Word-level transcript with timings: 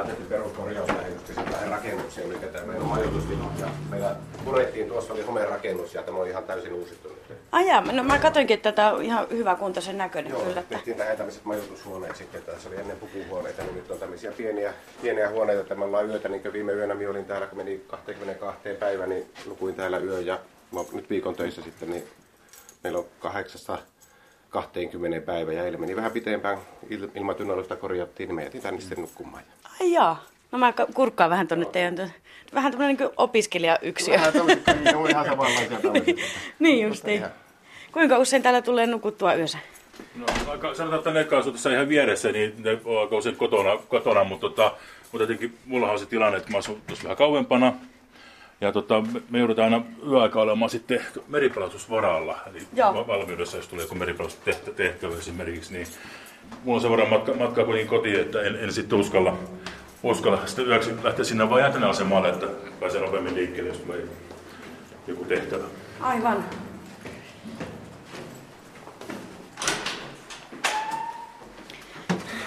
Tämä 0.00 0.08
tehtiin 0.08 0.28
peruskorjauslähetykset 0.28 1.34
tähän 1.34 1.68
rakennukseen 1.68 2.28
nyt, 2.28 2.42
että 2.42 2.62
meillä 2.62 2.84
on 2.84 2.90
majoitustilot 2.90 3.58
ja 3.60 3.66
meillä 3.90 4.16
purettiin, 4.44 4.88
tuossa 4.88 5.12
oli 5.12 5.22
homerakennus 5.22 5.94
ja 5.94 6.02
tämä 6.02 6.18
on 6.18 6.28
ihan 6.28 6.44
täysin 6.44 6.72
uusittu 6.72 7.08
nyt. 7.08 7.38
Ai 7.52 7.66
jaa, 7.66 7.80
no 7.80 8.04
mä 8.04 8.18
katsoinkin, 8.18 8.54
että 8.54 8.72
tätä 8.72 8.92
on 8.92 9.02
ihan 9.02 9.26
hyvä 9.30 9.54
kuntoisen 9.54 9.98
näköinen 9.98 10.30
Joo, 10.30 10.40
kyllä. 10.40 10.60
Että... 10.60 10.74
tehtiin 10.74 10.96
tähän 10.96 11.16
tämmöiset 11.16 11.44
majoitushuoneet 11.44 12.16
sitten, 12.16 12.42
tässä 12.42 12.68
oli 12.68 12.76
ennen 12.76 12.96
pukuhuoneita, 12.96 13.62
niin 13.62 13.74
nyt 13.74 13.90
on 13.90 13.98
tämmöisiä 13.98 14.32
pieniä, 14.32 14.74
pieniä 15.02 15.30
huoneita, 15.30 15.62
että 15.62 15.74
me 15.74 15.84
ollaan 15.84 16.06
yötä, 16.06 16.28
niin 16.28 16.42
kuin 16.42 16.52
viime 16.52 16.72
yönä 16.72 16.94
minä 16.94 17.10
olin 17.10 17.24
täällä, 17.24 17.46
kun 17.46 17.58
meni 17.58 17.84
22 17.86 18.68
päivä, 18.68 19.06
niin 19.06 19.30
nukuin 19.46 19.74
täällä 19.74 19.98
yö 19.98 20.20
ja 20.20 20.38
mä 20.72 20.80
nyt 20.92 21.10
viikon 21.10 21.36
töissä 21.36 21.62
sitten, 21.62 21.90
niin 21.90 22.04
meillä 22.84 22.98
on 22.98 23.06
kahdeksasta 23.20 23.78
20 24.50 25.20
päivä 25.26 25.52
ja 25.52 25.64
eilen 25.64 25.80
meni 25.80 25.96
vähän 25.96 26.10
pitempään, 26.12 26.58
il- 26.90 27.10
ilmatynnäilystä 27.14 27.76
korjattiin, 27.76 28.28
niin 28.28 28.34
me 28.36 28.44
jätin 28.44 28.62
tänne 28.62 28.80
sitten 28.80 29.00
nukkumaan. 29.00 29.42
Ai 29.80 29.92
jaa. 29.92 30.24
No 30.52 30.58
mä 30.58 30.72
ka- 30.72 30.86
kurkkaan 30.94 31.30
vähän 31.30 31.48
tonne 31.48 31.66
teidän, 31.66 32.12
vähän 32.54 32.72
tämmönen 32.72 32.96
niin 32.96 33.10
opiskelijayksiö. 33.16 34.14
Vähän 34.14 34.32
tämmöiset, 34.32 34.66
ne 34.84 34.96
on 34.96 35.10
ihan 35.10 35.26
samanlaisia 35.26 35.78
niin 36.58 36.86
justiin. 36.88 37.24
Kuinka 37.92 38.18
usein 38.18 38.42
täällä 38.42 38.62
tulee 38.62 38.86
nukuttua 38.86 39.34
yössä? 39.34 39.58
No, 40.16 40.26
aika, 40.50 40.74
sanotaan, 40.74 40.98
että 40.98 41.10
ne 41.10 41.24
kanssa 41.24 41.52
tässä 41.52 41.72
ihan 41.72 41.88
vieressä, 41.88 42.32
niin 42.32 42.54
ne 42.58 42.78
on 42.84 43.00
aika 43.00 43.16
usein 43.16 43.36
kotona, 43.36 43.76
kotona 43.88 44.24
mutta, 44.24 44.48
tota, 44.48 44.72
mutta 45.12 45.22
jotenkin 45.22 45.58
mulla 45.66 45.90
on 45.90 45.98
se 45.98 46.06
tilanne, 46.06 46.38
että 46.38 46.50
mä 46.50 46.58
asun 46.58 46.82
tuossa 46.86 47.04
vähän 47.04 47.16
kauempana. 47.16 47.72
Ja 48.60 48.72
tota, 48.72 49.02
me- 49.30 49.38
joudutaan 49.38 49.74
aina 49.74 49.84
yöaika 50.10 50.40
olemaan 50.40 50.70
sitten 50.70 51.00
meripelastusvaralla, 51.28 52.38
eli 52.50 52.58
Joo. 52.74 52.94
va- 52.94 53.06
valmiudessa, 53.06 53.56
jos 53.56 53.68
tulee 53.68 53.84
joku 53.84 53.94
meripelastustehtävä 53.94 55.14
esimerkiksi, 55.18 55.72
niin 55.72 55.86
mulla 56.64 56.76
on 56.76 56.80
sen 56.82 56.90
verran 56.90 57.08
matka, 57.08 57.34
matkaa 57.34 57.64
kuitenkin 57.64 57.88
kotiin, 57.90 58.20
että 58.20 58.42
en, 58.42 58.56
en 58.56 58.72
sitten 58.72 58.98
uskalla, 58.98 59.38
uskalla 60.02 60.46
sitten 60.46 60.66
yöksi 60.66 60.90
lähteä 61.04 61.24
sinne 61.24 61.50
vaan 61.50 61.60
jää 61.60 61.88
asemalle, 61.88 62.28
että 62.28 62.46
pääsee 62.80 63.00
nopeammin 63.00 63.34
liikkeelle, 63.34 63.68
jos 63.70 63.78
tulee 63.78 64.04
joku 65.06 65.24
tehtävä. 65.24 65.64
Aivan. 66.00 66.44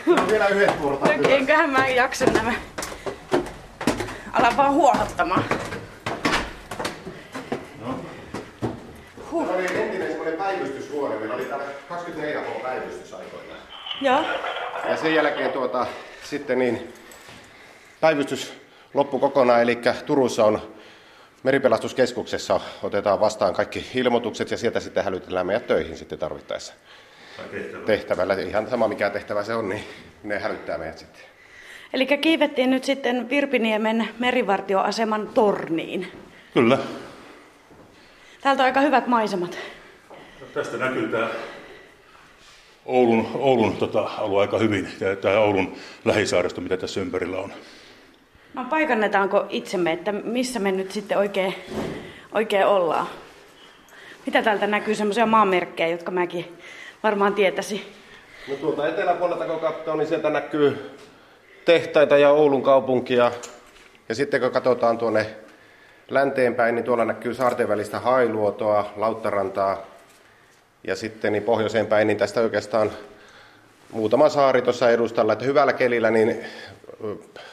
Vielä 0.31 0.47
yhdet 0.47 0.81
portaat 0.81 1.17
ylös. 1.17 1.31
Enköhän 1.31 1.69
mä 1.69 1.87
jaksa 1.87 2.25
nämä. 2.25 2.53
Ala 4.33 4.53
vaan 4.57 4.73
huohottamaan. 4.73 5.43
Tämä 9.31 9.55
oli 9.55 9.65
entinen 9.81 10.07
semmoinen 10.07 10.37
päivystyshuone. 11.09 11.15
Meillä 11.19 11.35
oli 11.35 11.45
täällä 11.45 11.65
24 11.89 12.41
H 12.41 12.61
päivystys 12.61 13.13
aikoinaan. 13.13 13.59
Joo. 14.01 14.23
Ja 14.89 14.97
sen 14.97 15.15
jälkeen 15.15 15.51
tuota, 15.51 15.87
sitten 16.23 16.59
niin 16.59 16.93
päivystys 18.01 18.53
loppui 18.93 19.19
kokonaan, 19.19 19.61
eli 19.61 19.79
Turussa 20.05 20.45
on 20.45 20.61
meripelastuskeskuksessa 21.43 22.59
otetaan 22.83 23.19
vastaan 23.19 23.53
kaikki 23.53 23.85
ilmoitukset 23.95 24.51
ja 24.51 24.57
sieltä 24.57 24.79
sitten 24.79 25.03
hälytellään 25.03 25.47
meidät 25.47 25.67
töihin 25.67 25.97
sitten 25.97 26.19
tarvittaessa 26.19 26.73
Tai 27.37 27.45
tehtävä. 27.51 27.85
tehtävällä. 27.85 28.33
Ihan 28.33 28.69
sama 28.69 28.87
mikä 28.87 29.09
tehtävä 29.09 29.43
se 29.43 29.55
on, 29.55 29.69
niin 29.69 29.83
ne 30.23 30.39
hälyttää 30.39 30.77
meidät 30.77 30.97
sitten. 30.97 31.21
Eli 31.93 32.05
kiivettiin 32.05 32.69
nyt 32.71 32.83
sitten 32.83 33.29
Virpiniemen 33.29 34.09
merivartioaseman 34.19 35.27
torniin. 35.33 36.11
Kyllä. 36.53 36.77
Täältä 38.41 38.63
on 38.63 38.65
aika 38.65 38.81
hyvät 38.81 39.07
maisemat. 39.07 39.57
Tästä 40.53 40.77
näkyy 40.77 41.07
tämä 41.07 41.29
Oulun, 42.85 43.27
Oulun 43.33 43.77
tota, 43.77 44.09
alue 44.17 44.41
aika 44.41 44.57
hyvin, 44.57 44.87
tämä 45.21 45.39
Oulun 45.39 45.75
lähisaaristo, 46.05 46.61
mitä 46.61 46.77
tässä 46.77 46.99
ympärillä 47.01 47.37
on. 47.37 47.53
No 48.53 48.65
paikannetaanko 48.69 49.45
itsemme, 49.49 49.91
että 49.91 50.11
missä 50.11 50.59
me 50.59 50.71
nyt 50.71 50.91
sitten 50.91 51.17
oikein, 51.17 51.55
oikein 52.31 52.65
ollaan? 52.65 53.07
Mitä 54.25 54.41
täältä 54.41 54.67
näkyy 54.67 54.95
semmoisia 54.95 55.25
maanmerkkejä, 55.25 55.87
jotka 55.87 56.11
mäkin 56.11 56.57
varmaan 57.03 57.33
tietäisin? 57.33 57.81
No 58.47 58.55
tuolta 58.55 58.87
eteläpuolelta 58.87 59.45
kun 59.45 59.59
katsoo, 59.59 59.95
niin 59.95 60.07
sieltä 60.07 60.29
näkyy 60.29 60.91
tehtaita 61.65 62.17
ja 62.17 62.29
Oulun 62.29 62.63
kaupunkia. 62.63 63.31
Ja 64.09 64.15
sitten 64.15 64.41
kun 64.41 64.51
katsotaan 64.51 64.97
tuonne 64.97 65.25
länteenpäin, 66.09 66.75
niin 66.75 66.85
tuolla 66.85 67.05
näkyy 67.05 67.33
saarten 67.33 67.67
välistä 67.67 67.99
Hailuotoa, 67.99 68.93
Lauttarantaa. 68.95 69.92
Ja 70.87 70.95
sitten 70.95 71.31
niin 71.31 71.43
pohjoiseen 71.43 71.87
päin, 71.87 72.07
niin 72.07 72.17
tästä 72.17 72.41
oikeastaan 72.41 72.91
muutama 73.91 74.29
saari 74.29 74.61
tuossa 74.61 74.89
edustalla. 74.89 75.33
Että 75.33 75.45
hyvällä 75.45 75.73
kelillä 75.73 76.11
niin 76.11 76.45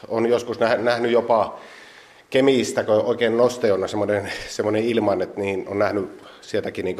on 0.07 0.25
joskus 0.25 0.59
nä- 0.59 0.75
nähnyt 0.77 1.11
jopa 1.11 1.59
Kemiistä, 2.29 2.83
kun 2.83 2.95
oikein 2.95 3.37
noste 3.37 3.73
on 3.73 3.89
semmoinen, 3.89 4.31
semmoinen 4.47 4.83
ilman, 4.83 5.21
että 5.21 5.41
niin 5.41 5.67
on 5.67 5.79
nähnyt 5.79 6.21
sieltäkin 6.41 6.85
niin 6.85 6.97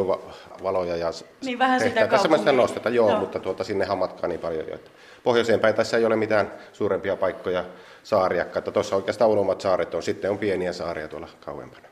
valoja 0.63 0.95
ja 0.97 1.11
Niin 1.45 1.59
vähän 1.59 1.79
sitä 1.79 2.07
kaupungin- 2.07 2.51
nostetta, 2.55 2.89
joo, 2.89 3.09
Joo. 3.09 3.19
mutta 3.19 3.39
tuota, 3.39 3.63
sinnehän 3.63 3.97
matkaa 3.97 4.27
niin 4.27 4.39
paljon 4.39 4.67
jo. 4.67 4.75
Että 4.75 4.91
pohjoiseen 5.23 5.59
päin 5.59 5.75
tässä 5.75 5.97
ei 5.97 6.05
ole 6.05 6.15
mitään 6.15 6.51
suurempia 6.73 7.15
paikkoja 7.15 7.65
saariakka, 8.03 8.59
että 8.59 8.71
tuossa 8.71 8.95
oikeastaan 8.95 9.31
ulommat 9.31 9.61
saaret 9.61 9.93
on, 9.95 10.03
sitten 10.03 10.31
on 10.31 10.37
pieniä 10.37 10.73
saaria 10.73 11.07
tuolla 11.07 11.27
kauempana. 11.45 11.87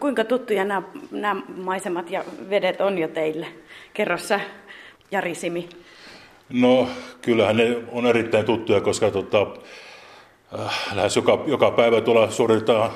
Kuinka 0.00 0.24
tuttuja 0.24 0.64
nämä, 0.64 0.82
nämä 1.10 1.42
maisemat 1.56 2.10
ja 2.10 2.24
vedet 2.50 2.80
on 2.80 2.98
jo 2.98 3.08
teille? 3.08 3.46
Kerro 3.94 4.18
sä, 4.18 4.40
Jari 5.10 5.34
Simi. 5.34 5.68
No, 6.48 6.88
kyllähän 7.22 7.56
ne 7.56 7.76
on 7.92 8.06
erittäin 8.06 8.44
tuttuja, 8.44 8.80
koska 8.80 9.10
tota, 9.10 9.46
äh, 10.58 10.94
lähes 10.94 11.16
joka, 11.16 11.44
joka 11.46 11.70
päivä 11.70 12.00
tuolla 12.00 12.30
suoritetaan 12.30 12.90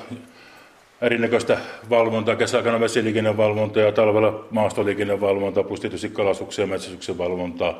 erinäköistä 1.01 1.57
valvontaa, 1.89 2.35
kesäaikana 2.35 2.79
vesiliikennevalvontaa 2.79 3.83
ja 3.83 3.91
talvella 3.91 4.45
maastoliikennevalvontaa, 4.51 5.63
plus 5.63 5.79
tietysti 5.79 6.09
kalastuksen 6.09 6.63
ja 6.63 6.67
metsästyksen 6.67 7.17
valvontaa. 7.17 7.79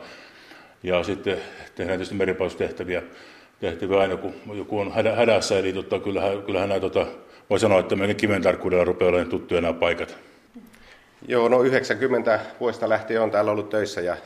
Ja 0.84 1.04
sitten 1.04 1.38
tehdään 1.76 1.98
tietysti 1.98 2.16
meripalvelustehtäviä 2.16 3.02
tehtäviä 3.60 4.00
aina, 4.00 4.18
kun 4.18 4.34
joku 4.54 4.80
on 4.80 4.92
hädä, 4.92 5.16
hädässä. 5.16 5.60
Eli 5.60 5.74
tota, 5.74 6.00
kyllähän, 6.00 6.42
kyllähän 6.42 6.70
nämä, 6.70 6.82
tota, 6.82 7.06
voi 7.54 7.60
sanoa, 7.60 7.80
että 7.80 7.96
meidän 7.96 8.16
kiven 8.16 8.42
tarkkuudella 8.42 8.84
rupeaa 8.84 9.10
olemaan 9.10 9.30
tuttuja 9.30 9.62
nämä 9.62 9.74
paikat. 9.74 10.18
Joo, 11.28 11.48
no 11.48 11.64
90 11.64 12.40
vuodesta 12.60 12.90
lähtien 12.90 13.22
on 13.22 13.32
täällä 13.32 13.52
ollut 13.52 13.70
töissä 13.70 14.02
ja 14.02 14.18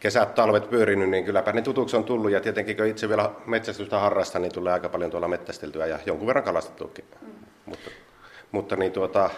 kesät, 0.00 0.34
talvet 0.34 0.70
pyörinyt, 0.70 1.10
niin 1.10 1.24
kylläpä 1.24 1.52
ne 1.52 1.62
tutuksi 1.62 1.96
on 1.96 2.04
tullut. 2.04 2.30
Ja 2.30 2.40
tietenkin 2.40 2.76
kun 2.76 2.86
itse 2.86 3.08
vielä 3.08 3.30
metsästystä 3.46 3.98
harrastan, 3.98 4.42
niin 4.42 4.52
tulee 4.52 4.72
aika 4.72 4.88
paljon 4.88 5.10
tuolla 5.10 5.28
mettästeltyä 5.28 5.86
ja 5.86 5.98
jonkun 6.06 6.26
verran 6.26 6.44
kalastettuakin. 6.44 7.04
Mutta, 7.66 7.90
mutta 8.52 8.76
niin 8.76 8.92
tuota, 8.92 9.30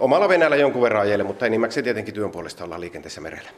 omalla 0.00 0.28
venäjällä 0.28 0.56
jonkun 0.56 0.82
verran 0.82 1.02
ajelle, 1.02 1.24
mutta 1.24 1.46
enimmäkseen 1.46 1.84
tietenkin 1.84 2.14
työn 2.14 2.30
puolesta 2.30 2.64
ollaan 2.64 2.80
liikenteessä 2.80 3.20
merellä. 3.20 3.50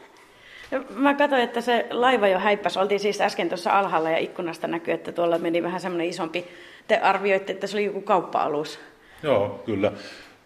Ja 0.70 0.82
Mä 0.90 1.14
katsoin, 1.14 1.42
että 1.42 1.60
se 1.60 1.86
laiva 1.90 2.28
jo 2.28 2.38
häippäsi. 2.38 2.78
Oltiin 2.78 3.00
siis 3.00 3.20
äsken 3.20 3.48
tuossa 3.48 3.78
alhaalla 3.78 4.10
ja 4.10 4.18
ikkunasta 4.18 4.66
näkyy, 4.66 4.94
että 4.94 5.12
tuolla 5.12 5.38
meni 5.38 5.62
vähän 5.62 5.80
semmoinen 5.80 6.06
isompi. 6.06 6.44
Te 6.88 6.96
arvioitte, 6.96 7.52
että 7.52 7.66
se 7.66 7.76
oli 7.76 7.84
joku 7.84 8.00
kauppa-alus. 8.00 8.80
Joo, 9.22 9.62
kyllä. 9.66 9.92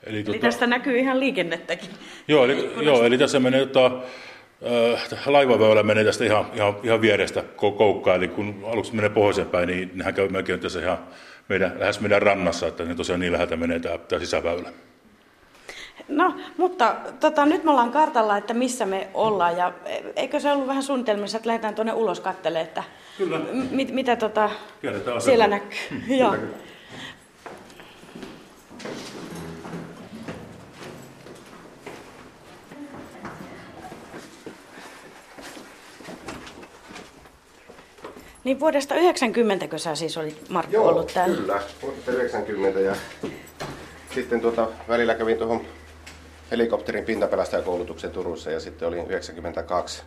Eli, 0.07 0.25
Eli 0.29 0.39
tästä 0.39 0.67
näkyy 0.67 0.99
ihan 0.99 1.21
liikennettäkin. 1.21 1.91
Joo, 2.29 2.45
eli, 2.45 2.71
joo, 2.83 3.05
eli 3.05 3.19
tässä 3.19 3.41
menee 3.41 3.67
tota, 3.67 4.01
äh, 5.07 5.27
laivaväylä 5.27 5.83
menee 5.83 6.05
tästä 6.05 6.25
ihan, 6.25 6.47
ihan, 6.55 6.77
ihan 6.83 7.01
vierestä 7.01 7.41
ko- 7.41 7.77
koukkaan, 7.77 8.17
eli 8.17 8.29
kun 8.29 8.65
aluksi 8.73 8.95
menee 8.95 9.11
pohjoiseen 9.11 9.47
päin, 9.47 9.67
niin 9.67 9.91
nehän 9.95 10.15
käy 10.15 10.29
melkein 10.29 10.61
tässä 10.61 10.81
ihan 10.81 10.99
meidän, 11.49 11.77
lähes 11.79 12.01
meidän 12.01 12.23
rannassa, 12.23 12.67
että 12.67 12.85
ne 12.85 12.95
tosiaan 12.95 13.21
niin 13.21 13.33
läheltä 13.33 13.57
menee 13.57 13.79
tämä, 13.79 13.99
tämä 13.99 14.21
sisäväylä. 14.21 14.73
No, 16.09 16.35
mutta 16.57 16.95
tota, 17.21 17.47
nyt 17.47 17.65
me 17.65 17.71
ollaan 17.71 17.91
kartalla, 17.93 18.37
että 18.37 18.55
missä 18.55 18.87
me 18.87 19.09
ollaan. 19.15 19.57
Ja 19.57 19.73
eikö 20.17 20.41
se 20.41 20.53
ollut 20.53 20.67
vähän 20.69 20.83
suunnitelmissa, 20.83 21.37
että 21.37 21.49
lähdetään 21.49 21.75
tuonne 21.75 21.93
ulos 21.93 22.21
kattelemaan, 22.21 22.67
että 22.67 22.83
Kyllä. 23.19 23.39
m- 23.39 23.67
mit, 23.71 23.93
mitä 23.95 24.17
tota, 24.17 24.51
siellä 25.19 25.47
näkyy. 25.47 25.79
Joo. 26.21 26.35
Niin 38.45 38.61
vuodesta 38.61 38.95
90 38.95 39.69
kun 39.69 39.79
sä 39.79 39.95
siis 39.95 40.17
olit 40.17 40.49
Markku 40.49 40.73
Joo, 40.75 40.89
ollut 40.89 41.11
täällä? 41.15 41.37
kyllä, 41.37 41.63
vuodesta 41.83 42.13
90 42.13 42.81
ja 42.81 42.95
sitten 44.15 44.41
tuota, 44.41 44.69
välillä 44.89 45.15
kävin 45.15 45.39
tuohon 45.39 45.61
helikopterin 46.51 47.05
pintapelastajakoulutuksen 47.05 48.11
Turussa 48.11 48.51
ja 48.51 48.61
sitten 48.61 48.89
olin 48.89 49.07
92. 49.07 50.03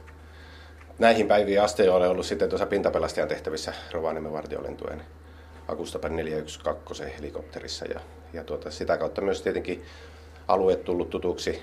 Näihin 0.99 1.27
päiviin 1.27 1.61
asti 1.61 1.89
olen 1.89 2.09
ollut 2.09 2.25
sitten 2.25 2.49
tuossa 2.49 2.65
pintapelastajan 2.65 3.29
tehtävissä 3.29 3.73
Rovaniemen 3.91 4.33
vartiolentojen 4.33 5.01
Akustapan 5.67 6.15
412 6.15 7.05
helikopterissa 7.17 7.85
ja, 7.85 7.99
ja 8.33 8.43
tuota, 8.43 8.71
sitä 8.71 8.97
kautta 8.97 9.21
myös 9.21 9.41
tietenkin 9.41 9.83
alueet 10.47 10.83
tullut 10.83 11.09
tutuksi 11.09 11.61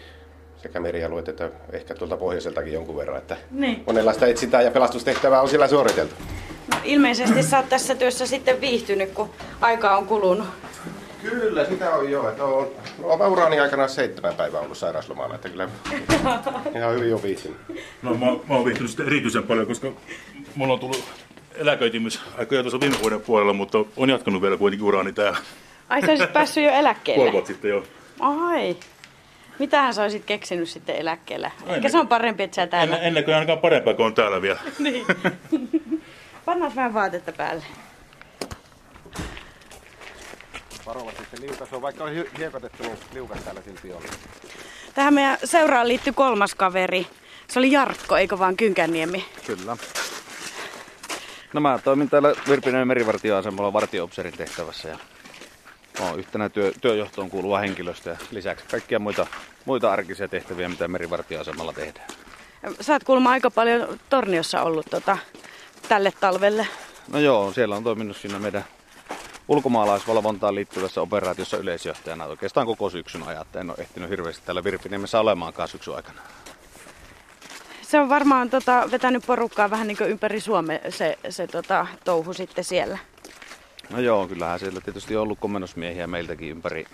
sekä 0.63 0.81
merialueet 0.81 1.29
että 1.29 1.51
ehkä 1.73 1.95
tuolta 1.95 2.17
pohjoiseltakin 2.17 2.73
jonkun 2.73 2.97
verran, 2.97 3.19
että 3.19 3.37
Niin. 3.51 3.83
monenlaista 3.87 4.27
etsintää 4.27 4.63
ja 4.63 4.71
pelastustehtävää 4.71 5.41
on 5.41 5.49
siellä 5.49 5.69
suoriteltu. 5.69 6.15
No 6.73 6.81
ilmeisesti 6.85 7.43
sä 7.43 7.57
oot 7.57 7.69
tässä 7.69 7.95
työssä 7.95 8.27
sitten 8.27 8.61
viihtynyt, 8.61 9.11
kun 9.11 9.31
aika 9.61 9.97
on 9.97 10.07
kulunut. 10.07 10.47
Kyllä, 11.31 11.65
sitä 11.65 11.91
on 11.91 12.11
jo. 12.11 12.29
Että 12.29 12.45
on, 12.45 12.69
no, 13.03 13.29
uraani 13.29 13.61
aikana 13.61 13.89
seitsemän 13.89 14.35
päivää 14.35 14.61
ollut 14.61 14.79
sairauslomalla, 14.79 15.35
että 15.35 15.49
kyllä 15.49 15.69
ihan 16.77 16.95
hyvin 16.95 17.15
on 17.15 17.23
viihtynyt. 17.23 17.59
No 18.03 18.15
mä, 18.15 18.27
mä 18.27 18.55
oon 18.55 18.65
viihtynyt 18.65 18.91
sitten 18.91 19.07
erityisen 19.07 19.43
paljon, 19.43 19.67
koska 19.67 19.93
mulla 20.55 20.73
on 20.73 20.81
tullut 20.81 21.05
eläköitymys 21.55 22.21
aikoja 22.39 22.63
tuossa 22.63 22.81
viime 22.81 22.97
vuoden 23.03 23.21
puolella, 23.21 23.53
mutta 23.53 23.79
on 23.97 24.11
jatkanut 24.11 24.43
vielä 24.43 24.57
kuitenkin 24.57 24.87
uraani 24.87 25.13
täällä. 25.13 25.39
Ai 25.89 26.01
sä 26.01 26.11
olisit 26.11 26.33
päässyt 26.33 26.65
jo 26.65 26.71
eläkkeelle? 26.71 27.33
Vuotta 27.33 27.49
sitten 27.49 27.71
jo. 27.71 27.85
Ai. 28.21 28.77
Mitähän 29.59 29.95
sä 29.95 30.03
olisit 30.03 30.25
keksinyt 30.25 30.69
sitten 30.69 30.97
eläkkeellä? 30.97 31.51
Eikä 31.67 31.89
se 31.89 31.99
on 31.99 32.09
parempi, 32.09 32.43
että 32.43 32.55
sä 32.55 32.67
täällä... 32.67 32.95
Ennen, 32.95 33.09
ennen 33.09 33.25
kuin 33.25 33.35
ainakaan 33.35 33.59
parempaa, 33.59 33.95
kun 33.95 34.07
on 34.07 34.15
täällä 34.15 34.43
vielä. 34.43 34.59
niin. 34.79 35.07
Pannaan 36.45 36.77
vähän 36.77 36.95
vaatetta 36.95 37.33
päälle. 37.33 37.65
Varovasti 40.89 41.23
se 41.31 41.41
liukas 41.41 41.73
on, 41.73 41.83
vaikka 41.83 42.05
on 42.05 42.11
hi- 42.11 42.31
hiekotettu, 42.39 42.83
niin 42.83 42.99
liukas 43.15 43.39
täällä 43.45 43.63
silti 43.63 43.93
oli. 43.93 44.07
Tähän 44.95 45.15
meidän 45.15 45.39
seuraan 45.45 45.89
liittyy 45.89 46.13
kolmas 46.13 46.55
kaveri. 46.55 47.07
Se 47.49 47.59
oli 47.59 47.73
Jarkko, 47.73 48.17
eikö 48.17 48.39
vaan 48.39 48.57
Kynkänniemi? 48.57 49.25
Kyllä. 49.47 49.77
No 51.53 51.61
mä 51.61 51.79
toimin 51.85 52.11
täällä 52.11 52.33
Virpinen 52.49 52.89
merivartioasemalla 52.89 53.73
vartioopserin 53.73 54.33
tehtävässä 54.37 54.89
ja 54.89 54.99
olen 56.01 56.19
yhtenä 56.19 56.49
työ, 56.49 56.73
työjohtoon 56.81 57.31
kuuluva 57.31 57.59
henkilöstö 57.59 58.11
ja 58.11 58.17
lisäksi 58.31 58.65
kaikkia 58.71 58.99
muita, 58.99 59.27
muita 59.65 59.93
arkisia 59.93 60.29
tehtäviä, 60.29 60.69
mitä 60.69 60.89
merivartioasemalla 60.89 61.73
tehdään. 61.73 62.09
Sä 62.81 62.93
oot 62.93 63.05
kuulemma 63.05 63.31
aika 63.31 63.51
paljon 63.51 63.99
Torniossa 64.11 64.63
ollut 64.63 64.87
tota, 64.91 65.19
tälle 65.89 66.13
talvelle. 66.21 66.67
No 67.13 67.19
joo, 67.19 67.53
siellä 67.53 67.77
on 67.77 67.85
toiminut 67.85 68.17
siinä 68.17 68.39
meidän 68.39 68.65
ulkomaalaisvalvontaan 69.49 70.55
liittyvässä 70.55 71.01
operaatiossa 71.01 71.57
yleisjohtajana 71.57 72.25
oikeastaan 72.25 72.67
koko 72.67 72.91
syksyn 72.91 73.23
ajan. 73.23 73.43
että 73.43 73.61
En 73.61 73.71
ole 73.71 73.79
ehtinyt 73.79 74.11
hirveästi 74.11 74.47
täällä 74.47 74.65
Virpiniemessä 74.65 75.21
olemaankaan 75.21 75.69
syksyn 75.69 75.95
aikana. 75.95 76.21
Se 77.83 78.01
on 78.01 78.09
varmaan 78.09 78.51
tota, 78.51 78.89
vetänyt 78.91 79.27
porukkaa 79.27 79.71
vähän 79.71 79.87
niin 79.87 79.97
kuin 79.97 80.11
ympäri 80.11 80.41
Suomea 80.41 80.79
se, 80.89 81.19
se 81.29 81.47
tota, 81.47 81.87
touhu 82.05 82.33
sitten 82.33 82.65
siellä. 82.65 82.99
No 83.91 84.01
joo, 84.01 84.29
kyllähän 84.29 84.59
siellä 84.59 84.81
tietysti 84.81 85.17
on 85.17 85.23
ollut 85.23 85.39
komennusmiehiä 85.39 86.07
meiltäkin 86.07 86.51
ympäri, 86.51 86.87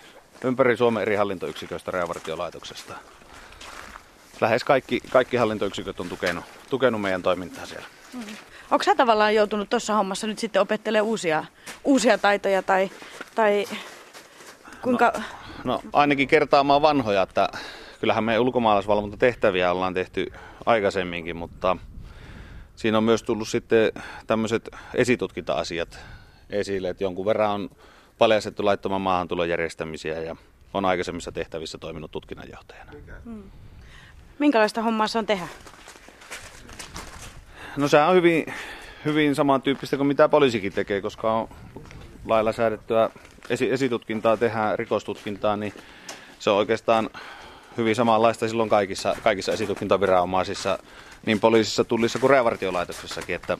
ympäri 0.44 0.76
Suomen 0.76 1.02
eri 1.02 1.14
hallintoyksiköistä 1.14 1.90
rajavartiolaitoksesta. 1.90 2.94
Lähes 4.40 4.64
kaikki, 4.64 5.00
kaikki 5.10 5.36
hallintoyksiköt 5.36 6.00
on 6.00 6.08
tukenut, 6.08 6.44
tukenut 6.70 7.00
meidän 7.00 7.22
toimintaa 7.22 7.66
siellä. 7.66 7.86
Onko 8.74 8.84
sä 8.84 8.94
tavallaan 8.94 9.34
joutunut 9.34 9.70
tuossa 9.70 9.94
hommassa 9.94 10.26
nyt 10.26 10.38
sitten 10.38 10.62
opettelemaan 10.62 11.06
uusia, 11.06 11.44
uusia 11.84 12.18
taitoja 12.18 12.62
tai, 12.62 12.90
tai 13.34 13.64
kuinka... 14.82 15.12
No. 15.14 15.22
No 15.64 15.82
ainakin 15.92 16.28
kertaamaan 16.28 16.82
vanhoja, 16.82 17.22
että 17.22 17.48
kyllähän 18.00 18.24
me 18.24 18.38
ulkomaalaisvalvontatehtäviä 18.38 19.72
ollaan 19.72 19.94
tehty 19.94 20.32
aikaisemminkin, 20.66 21.36
mutta 21.36 21.76
siinä 22.76 22.98
on 22.98 23.04
myös 23.04 23.22
tullut 23.22 23.48
sitten 23.48 23.92
tämmöiset 24.26 24.68
esitutkinta-asiat 24.94 25.98
esille, 26.50 26.88
että 26.88 27.04
jonkun 27.04 27.26
verran 27.26 27.50
on 27.50 27.70
paljastettu 28.18 28.64
laittoman 28.64 29.00
maahantulon 29.00 29.48
järjestämisiä 29.48 30.20
ja 30.20 30.36
on 30.74 30.84
aikaisemmissa 30.84 31.32
tehtävissä 31.32 31.78
toiminut 31.78 32.10
tutkinnanjohtajana. 32.10 32.92
Minkälaista 34.38 34.82
hommaa 34.82 35.06
se 35.06 35.18
on 35.18 35.26
tehdä? 35.26 35.46
No 37.76 37.88
se 37.88 38.00
on 38.00 38.14
hyvin, 38.14 38.46
hyvin 39.04 39.34
samantyyppistä 39.34 39.96
kuin 39.96 40.06
mitä 40.06 40.28
poliisikin 40.28 40.72
tekee, 40.72 41.00
koska 41.00 41.32
on 41.32 41.48
lailla 42.26 42.52
säädettyä 42.52 43.10
esi- 43.50 43.70
esitutkintaa 43.70 44.36
tehdään, 44.36 44.78
rikostutkintaa, 44.78 45.56
niin 45.56 45.72
se 46.38 46.50
on 46.50 46.56
oikeastaan 46.56 47.10
hyvin 47.76 47.94
samanlaista 47.94 48.48
silloin 48.48 48.68
kaikissa, 48.68 49.16
kaikissa 49.22 49.52
esitutkintaviranomaisissa, 49.52 50.78
niin 51.26 51.40
poliisissa, 51.40 51.84
tullissa 51.84 52.18
kuin 52.18 52.30
rajavartiolaitoksessakin, 52.30 53.34
että 53.36 53.58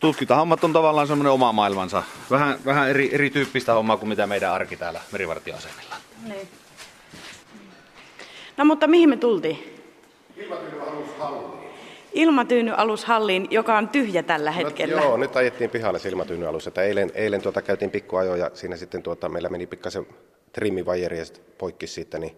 tutkintahommat 0.00 0.64
on 0.64 0.72
tavallaan 0.72 1.06
semmoinen 1.06 1.32
oma 1.32 1.52
maailmansa. 1.52 2.02
Vähän, 2.30 2.58
vähän 2.64 2.88
eri, 2.88 3.14
erityyppistä 3.14 3.74
hommaa 3.74 3.96
kuin 3.96 4.08
mitä 4.08 4.26
meidän 4.26 4.52
arki 4.52 4.76
täällä 4.76 5.00
merivartioasemilla. 5.12 5.94
Niin. 6.28 6.48
No 8.56 8.64
mutta 8.64 8.86
mihin 8.86 9.08
me 9.08 9.16
tultiin? 9.16 9.80
Ilmatyynyalus-halliin, 12.12 13.48
joka 13.50 13.78
on 13.78 13.88
tyhjä 13.88 14.22
tällä 14.22 14.50
hetkellä. 14.50 14.96
No, 14.96 15.02
joo, 15.02 15.16
nyt 15.16 15.36
ajettiin 15.36 15.70
pihalle 15.70 15.98
se 15.98 16.08
ilmatyynyalus. 16.08 16.66
Että 16.66 16.82
eilen, 16.82 17.10
eilen 17.14 17.42
tuota, 17.42 17.62
käytiin 17.62 17.90
pikkuajo 17.90 18.34
ja 18.34 18.50
siinä 18.54 18.76
sitten 18.76 19.02
tuota, 19.02 19.28
meillä 19.28 19.48
meni 19.48 19.66
pikkasen 19.66 20.06
trimmivajeri 20.52 21.18
ja 21.18 21.24
poikki 21.58 21.86
siitä. 21.86 22.18
Niin 22.18 22.36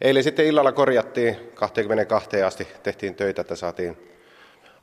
eilen 0.00 0.22
sitten 0.22 0.46
illalla 0.46 0.72
korjattiin 0.72 1.36
22 1.54 2.42
asti, 2.42 2.68
tehtiin 2.82 3.14
töitä, 3.14 3.40
että 3.40 3.56
saatiin 3.56 3.96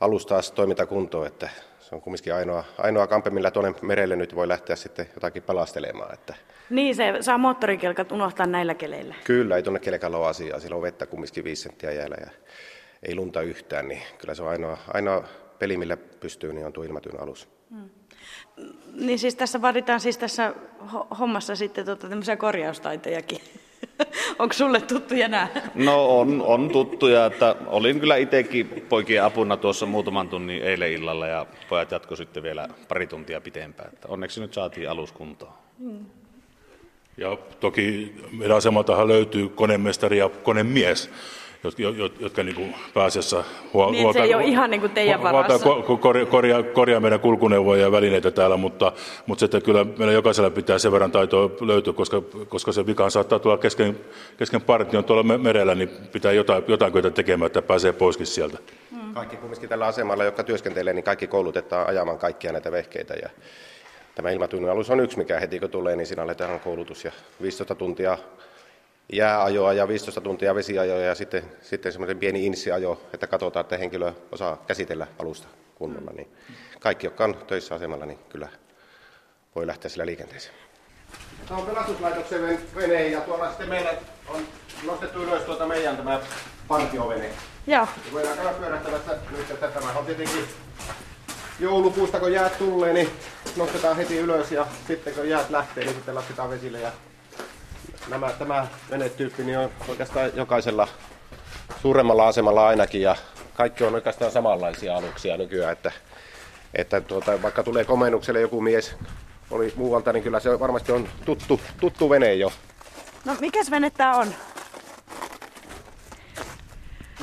alus 0.00 0.26
taas 0.26 0.52
toimintakuntoon. 0.52 1.26
Että 1.26 1.48
se 1.80 1.94
on 1.94 2.00
kumminkin 2.00 2.34
ainoa, 2.34 2.64
ainoa 2.78 3.06
kampe, 3.06 3.30
millä 3.30 3.50
tuonne 3.50 3.74
merelle 3.82 4.16
nyt 4.16 4.34
voi 4.34 4.48
lähteä 4.48 4.76
sitten 4.76 5.06
jotakin 5.14 5.42
pelastelemaan. 5.42 6.14
Että 6.14 6.34
Niin, 6.70 6.94
se 6.94 7.14
saa 7.20 7.38
moottorikelkat 7.38 8.12
unohtaa 8.12 8.46
näillä 8.46 8.74
keleillä. 8.74 9.14
kyllä, 9.24 9.56
ei 9.56 9.62
tuonne 9.62 9.80
kelkalla 9.80 10.18
ole 10.18 10.26
asiaa. 10.26 10.60
Siellä 10.60 10.76
on 10.76 10.82
vettä 10.82 11.06
kumminkin 11.06 11.44
viisi 11.44 11.62
senttiä 11.62 11.92
jäällä 11.92 12.16
ja 12.20 12.30
ei 13.02 13.14
lunta 13.14 13.42
yhtään. 13.42 13.88
Niin 13.88 14.02
kyllä 14.18 14.34
se 14.34 14.42
on 14.42 14.48
ainoa, 14.48 14.78
ainoa 14.94 15.24
peli, 15.58 15.76
millä 15.76 15.96
pystyy, 15.96 16.52
niin 16.52 16.66
on 16.66 16.72
tuo 16.72 16.84
ilmatyynyalus. 16.84 17.48
Niin 18.92 19.18
siis 19.18 19.34
tässä 19.34 19.62
vaaditaan 19.62 20.00
siis 20.00 20.18
tässä 20.18 20.54
ho- 20.80 21.16
hommassa 21.18 21.56
sitten 21.56 21.84
tota, 21.84 22.08
tämmöisiä 22.08 22.36
korjaustaitojakin. 22.36 23.40
Onko 24.38 24.52
sulle 24.52 24.80
tuttuja 24.80 25.28
nämä? 25.28 25.48
No 25.74 26.18
on, 26.18 26.42
on 26.42 26.70
tuttuja, 26.70 27.26
että 27.26 27.56
olin 27.66 28.00
kyllä 28.00 28.16
itsekin 28.16 28.86
poikien 28.88 29.24
apuna 29.24 29.56
tuossa 29.56 29.86
muutaman 29.86 30.28
tunnin 30.28 30.62
eilen 30.62 30.92
illalla 30.92 31.26
ja 31.26 31.46
pojat 31.68 31.90
jatko 31.90 32.16
sitten 32.16 32.42
vielä 32.42 32.68
pari 32.88 33.06
tuntia 33.06 33.40
pitempään. 33.40 33.90
Että 33.92 34.08
onneksi 34.08 34.40
nyt 34.40 34.54
saatiin 34.54 34.90
alus 34.90 35.12
kuntoon. 35.12 35.52
Ja 37.16 37.36
toki 37.60 38.14
meidän 38.32 38.56
asemaltahan 38.56 39.08
löytyy 39.08 39.48
konemestari 39.48 40.18
ja 40.18 40.28
konemies, 40.28 41.10
jotka, 41.64 41.82
jotka, 41.82 42.18
jotka 42.20 42.42
niin 42.42 42.54
kuin 42.54 42.74
pääasiassa 42.94 43.44
huo, 43.72 43.90
Niin, 43.90 44.12
se 44.12 44.22
ei 44.22 44.34
ole 44.34 44.44
ihan 44.44 44.70
niin 44.70 44.80
kuin 44.80 44.92
teidän 44.92 45.20
ko- 45.20 45.98
korjaa, 45.98 46.26
korjaa, 46.26 46.62
korjaa 46.62 47.00
meidän 47.00 47.20
kulkuneuvoja 47.20 47.82
ja 47.82 47.92
välineitä 47.92 48.30
täällä, 48.30 48.56
mutta, 48.56 48.92
mutta 49.26 49.40
sitten 49.40 49.62
kyllä 49.62 49.84
meillä 49.84 50.12
jokaisella 50.12 50.50
pitää 50.50 50.78
sen 50.78 50.92
verran 50.92 51.12
taitoa 51.12 51.50
löytyä, 51.60 51.92
koska, 51.92 52.22
koska 52.48 52.72
se 52.72 52.86
vikaan 52.86 53.10
saattaa 53.10 53.38
tulla 53.38 53.58
kesken, 53.58 54.00
kesken 54.36 54.60
partion 54.60 55.04
tuolla 55.04 55.22
me- 55.22 55.38
merellä, 55.38 55.74
niin 55.74 55.88
pitää 56.12 56.32
jotain, 56.32 56.64
jotain 56.68 56.92
kyetä 56.92 57.10
tekemään, 57.10 57.46
että 57.46 57.62
pääsee 57.62 57.92
poiskin 57.92 58.26
sieltä. 58.26 58.58
Kaikki 59.14 59.36
kumminkin 59.36 59.68
tällä 59.68 59.86
asemalla, 59.86 60.24
jotka 60.24 60.44
työskentelee, 60.44 60.92
niin 60.94 61.04
kaikki 61.04 61.26
koulutetaan 61.26 61.86
ajamaan 61.88 62.18
kaikkia 62.18 62.52
näitä 62.52 62.72
vehkeitä. 62.72 63.14
Ja 63.22 63.30
tämä 64.14 64.30
ilmatyynyalus 64.30 64.90
on 64.90 65.00
yksi, 65.00 65.18
mikä 65.18 65.40
heti 65.40 65.60
kun 65.60 65.70
tulee, 65.70 65.96
niin 65.96 66.06
siinä 66.06 66.22
aletaan 66.22 66.60
koulutus 66.60 67.04
ja 67.04 67.12
15 67.42 67.74
tuntia 67.74 68.18
jääajoa 69.12 69.72
ja 69.72 69.88
15 69.88 70.20
tuntia 70.20 70.54
vesiajoa 70.54 70.98
ja 70.98 71.14
sitten, 71.14 71.42
sitten 71.62 71.92
semmoinen 71.92 72.18
pieni 72.18 72.46
insiajo, 72.46 73.00
että 73.12 73.26
katsotaan, 73.26 73.60
että 73.60 73.78
henkilö 73.78 74.12
osaa 74.32 74.64
käsitellä 74.66 75.06
alusta 75.18 75.48
kunnolla. 75.74 76.10
Niin 76.10 76.28
kaikki, 76.80 77.06
jotka 77.06 77.24
on 77.24 77.36
töissä 77.46 77.74
asemalla, 77.74 78.06
niin 78.06 78.18
kyllä 78.28 78.48
voi 79.54 79.66
lähteä 79.66 79.88
sillä 79.88 80.06
liikenteeseen. 80.06 80.54
Tämä 81.48 81.60
on 81.60 81.66
pelastuslaitoksen 81.66 82.42
ven- 82.42 82.74
vene 82.76 83.08
ja 83.08 83.20
tuolla 83.20 83.48
sitten 83.48 83.68
meillä 83.68 83.90
on 84.28 84.40
nostettu 84.86 85.22
ylös 85.22 85.42
tuota 85.42 85.66
meidän 85.66 85.96
tämä 85.96 86.20
partiovene. 86.68 87.30
Joo. 87.66 87.88
Voidaan 88.12 88.36
käydä 88.36 88.52
pyörähtämässä 88.52 89.18
nyt, 89.30 89.50
että 89.50 89.68
tämä 89.68 89.98
on 89.98 90.06
tietenkin 90.06 90.44
joulukuusta, 91.60 92.20
kun 92.20 92.32
jäät 92.32 92.58
tulee, 92.58 92.92
niin 92.92 93.10
nostetaan 93.56 93.96
heti 93.96 94.18
ylös 94.18 94.52
ja 94.52 94.66
sitten 94.86 95.14
kun 95.14 95.28
jäät 95.28 95.50
lähtee, 95.50 95.84
niin 95.84 95.94
sitten 95.94 96.14
lasketaan 96.14 96.50
vesille. 96.50 96.80
Ja 96.80 96.92
nämä, 98.08 98.30
tämä 98.32 98.66
venetyyppi 98.90 99.44
niin 99.44 99.58
on 99.58 99.70
oikeastaan 99.88 100.30
jokaisella 100.34 100.88
suuremmalla 101.82 102.28
asemalla 102.28 102.68
ainakin 102.68 103.02
ja 103.02 103.16
kaikki 103.54 103.84
on 103.84 103.94
oikeastaan 103.94 104.32
samanlaisia 104.32 104.96
aluksia 104.96 105.36
nykyään, 105.36 105.72
että, 105.72 105.92
että 106.74 107.00
tuota, 107.00 107.42
vaikka 107.42 107.62
tulee 107.62 107.84
komennukselle 107.84 108.40
joku 108.40 108.60
mies 108.60 108.96
oli 109.50 109.72
muualta, 109.76 110.12
niin 110.12 110.22
kyllä 110.22 110.40
se 110.40 110.60
varmasti 110.60 110.92
on 110.92 111.08
tuttu, 111.24 111.60
tuttu 111.80 112.10
vene 112.10 112.34
jo. 112.34 112.52
No 113.24 113.36
mikäs 113.40 113.70
vene 113.70 113.90
tää 113.90 114.16
on? 114.16 114.34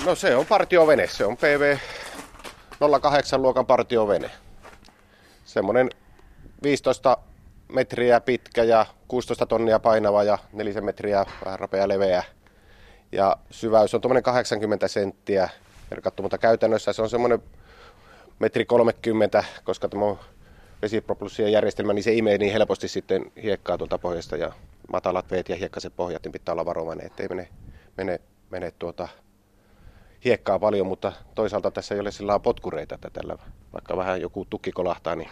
No 0.06 0.15
se 0.15 0.36
on 0.36 0.46
partiovene, 0.46 1.08
se 1.08 1.25
on 1.25 1.38
PV 1.38 1.77
08 3.01 3.42
luokan 3.42 3.65
partiovene. 3.65 4.32
Semmoinen 5.46 5.89
15 6.63 7.18
metriä 7.68 8.22
pitkä 8.22 8.63
ja 8.63 8.86
16 9.07 9.45
tonnia 9.45 9.79
painava 9.79 10.24
ja 10.24 10.38
4 10.53 10.81
metriä 10.81 11.25
vähän 11.45 11.59
rapea 11.59 11.88
leveä. 11.88 12.24
Ja 13.12 13.38
syväys 13.51 13.93
on 13.93 14.01
tuommoinen 14.01 14.24
80 14.24 14.88
senttiä 14.88 15.50
merkattu, 15.91 16.24
mutta 16.24 16.38
käytännössä 16.38 16.93
se 16.93 17.01
on 17.01 17.09
semmoinen 17.09 17.43
metri 18.39 18.65
30, 18.65 19.43
koska 19.63 19.89
tämä 19.89 20.05
on 20.05 20.19
vesipropulssion 20.81 21.51
järjestelmä, 21.51 21.93
niin 21.93 22.03
se 22.03 22.13
imee 22.13 22.38
niin 22.38 22.53
helposti 22.53 22.88
sitten 22.88 23.31
hiekkaa 23.43 23.77
tuolta 23.77 23.97
pohjasta 23.97 24.38
ja 24.38 24.51
matalat 24.91 25.31
veet 25.31 25.50
ja 25.50 25.55
hiekkaset 25.55 25.95
pohjat, 25.95 26.24
niin 26.24 26.31
pitää 26.31 26.53
olla 26.53 26.65
varovainen, 26.65 27.05
ettei 27.05 27.27
mene, 27.27 27.50
mene, 27.97 28.21
mene 28.50 28.71
tuota 28.71 29.07
hiekkaa 30.25 30.59
paljon, 30.59 30.88
mutta 30.88 31.13
toisaalta 31.35 31.71
tässä 31.71 31.95
ei 31.95 32.01
ole 32.01 32.12
sillä 32.12 32.39
potkureita, 32.39 32.95
että 32.95 33.09
tällä 33.09 33.38
vaikka 33.74 33.97
vähän 33.97 34.21
joku 34.21 34.45
tukki 34.50 34.71
kolahtaa, 34.71 35.15
niin 35.15 35.29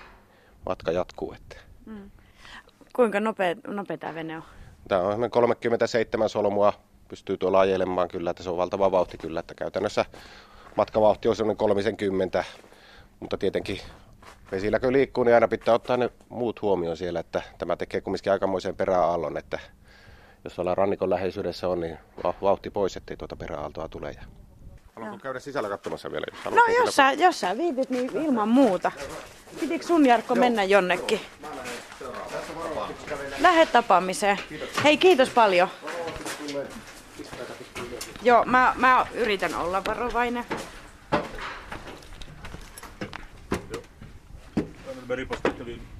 matka 0.66 0.92
jatkuu. 0.92 1.34
Että. 1.34 1.56
Mm. 1.86 2.12
Kuinka 2.96 3.20
nopea, 3.20 3.56
nopea 3.68 3.98
tämä 3.98 4.16
vene 4.16 4.38
on? 4.38 4.44
Tämä 4.88 5.02
on 5.02 5.32
37 5.32 6.30
solmua, 6.30 6.74
pystyy 7.08 7.38
tuolla 7.38 7.60
ajelemaan 7.60 8.08
kyllä, 8.08 8.30
että 8.30 8.44
se 8.44 8.50
on 8.50 8.58
valtava 8.58 8.92
vauhti 8.92 9.18
kyllä, 9.18 9.40
että 9.40 9.56
käytännössä 9.56 10.06
matkavauhti 10.78 11.28
on 11.28 11.36
semmoinen 11.36 11.58
30, 11.58 12.44
mutta 13.20 13.38
tietenkin 13.38 13.80
vesillä 14.52 14.80
kun 14.80 14.94
liikkuu, 14.94 15.24
niin 15.24 15.34
aina 15.34 15.48
pitää 15.48 15.74
ottaa 15.74 15.98
ne 15.98 16.10
muut 16.30 16.62
huomioon 16.62 16.98
siellä, 16.98 17.20
että 17.20 17.42
tämä 17.58 17.76
tekee 17.76 18.02
kumminkin 18.02 18.32
aikamoisen 18.32 18.76
peräaallon, 18.76 19.38
että 19.38 19.60
jos 20.44 20.60
ollaan 20.60 20.78
rannikon 20.78 21.10
läheisyydessä 21.10 21.68
on, 21.70 21.80
niin 21.80 21.98
vauhti 22.42 22.70
pois, 22.70 22.98
ettei 22.98 23.18
tuota 23.18 23.36
peräaaltoa 23.36 23.90
tule. 23.90 24.16
Haluatko 24.96 25.18
käydä 25.18 25.40
sisällä 25.40 25.70
katsomassa 25.70 26.12
vielä? 26.12 26.26
Jos 26.32 26.54
no 26.54 26.62
jos 26.78 26.96
sä, 26.96 27.12
jos 27.12 27.40
sä 27.40 27.58
viitit, 27.58 27.90
niin 27.90 28.18
ilman 28.18 28.50
muuta. 28.50 28.92
Pitikö 29.60 29.86
sun 29.86 30.06
Jarkko 30.06 30.36
mennä 30.36 30.64
jonnekin? 30.64 31.22
Lähde 33.44 33.66
tapaamiseen. 33.66 34.38
Hei, 34.84 34.98
kiitos 34.98 35.30
paljon. 35.30 35.68
Joo, 38.22 38.46
mä, 38.46 38.74
mä 38.78 39.06
yritän 39.14 39.56
olla 39.56 39.86
varovainen. 39.86 40.46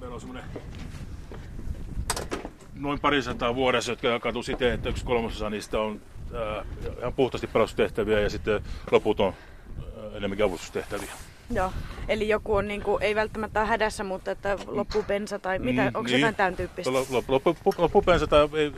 Meillä 0.00 0.14
on 0.14 0.20
semmoinen 0.20 0.44
noin 2.74 3.00
parisataa 3.00 3.54
vuodessa, 3.54 3.92
jotka 3.92 4.08
jakautuu 4.08 4.42
siten, 4.42 4.72
että 4.72 4.88
yksi 4.88 5.04
kolmasosa 5.04 5.50
niistä 5.50 5.80
on 5.80 6.00
äh, 6.34 6.66
ihan 6.98 7.12
puhtaasti 7.12 7.46
pelastustehtäviä 7.46 8.20
ja 8.20 8.30
sitten 8.30 8.60
loput 8.90 9.20
on 9.20 9.34
äh, 9.78 10.16
enemmänkin 10.16 10.46
avustustehtäviä. 10.46 11.12
Joo, 11.50 11.72
eli 12.08 12.28
joku 12.28 12.54
on 12.54 12.68
niin 12.68 12.82
kuin, 12.82 13.02
ei 13.02 13.14
välttämättä 13.14 13.64
hädässä, 13.64 14.04
mutta 14.04 14.30
että 14.30 14.58
loppuu 14.66 15.02
bensa 15.02 15.38
tai 15.38 15.58
mitä, 15.58 15.82
mm, 15.82 15.86
onko 15.86 16.02
niin. 16.02 16.20
jotain 16.20 16.34
tämän 16.34 16.56
tyyppistä? 16.56 16.92
Loppu, 17.28 17.56
loppu 17.78 18.02
bensa 18.02 18.26
tai 18.26 18.48
ei, 18.54 18.72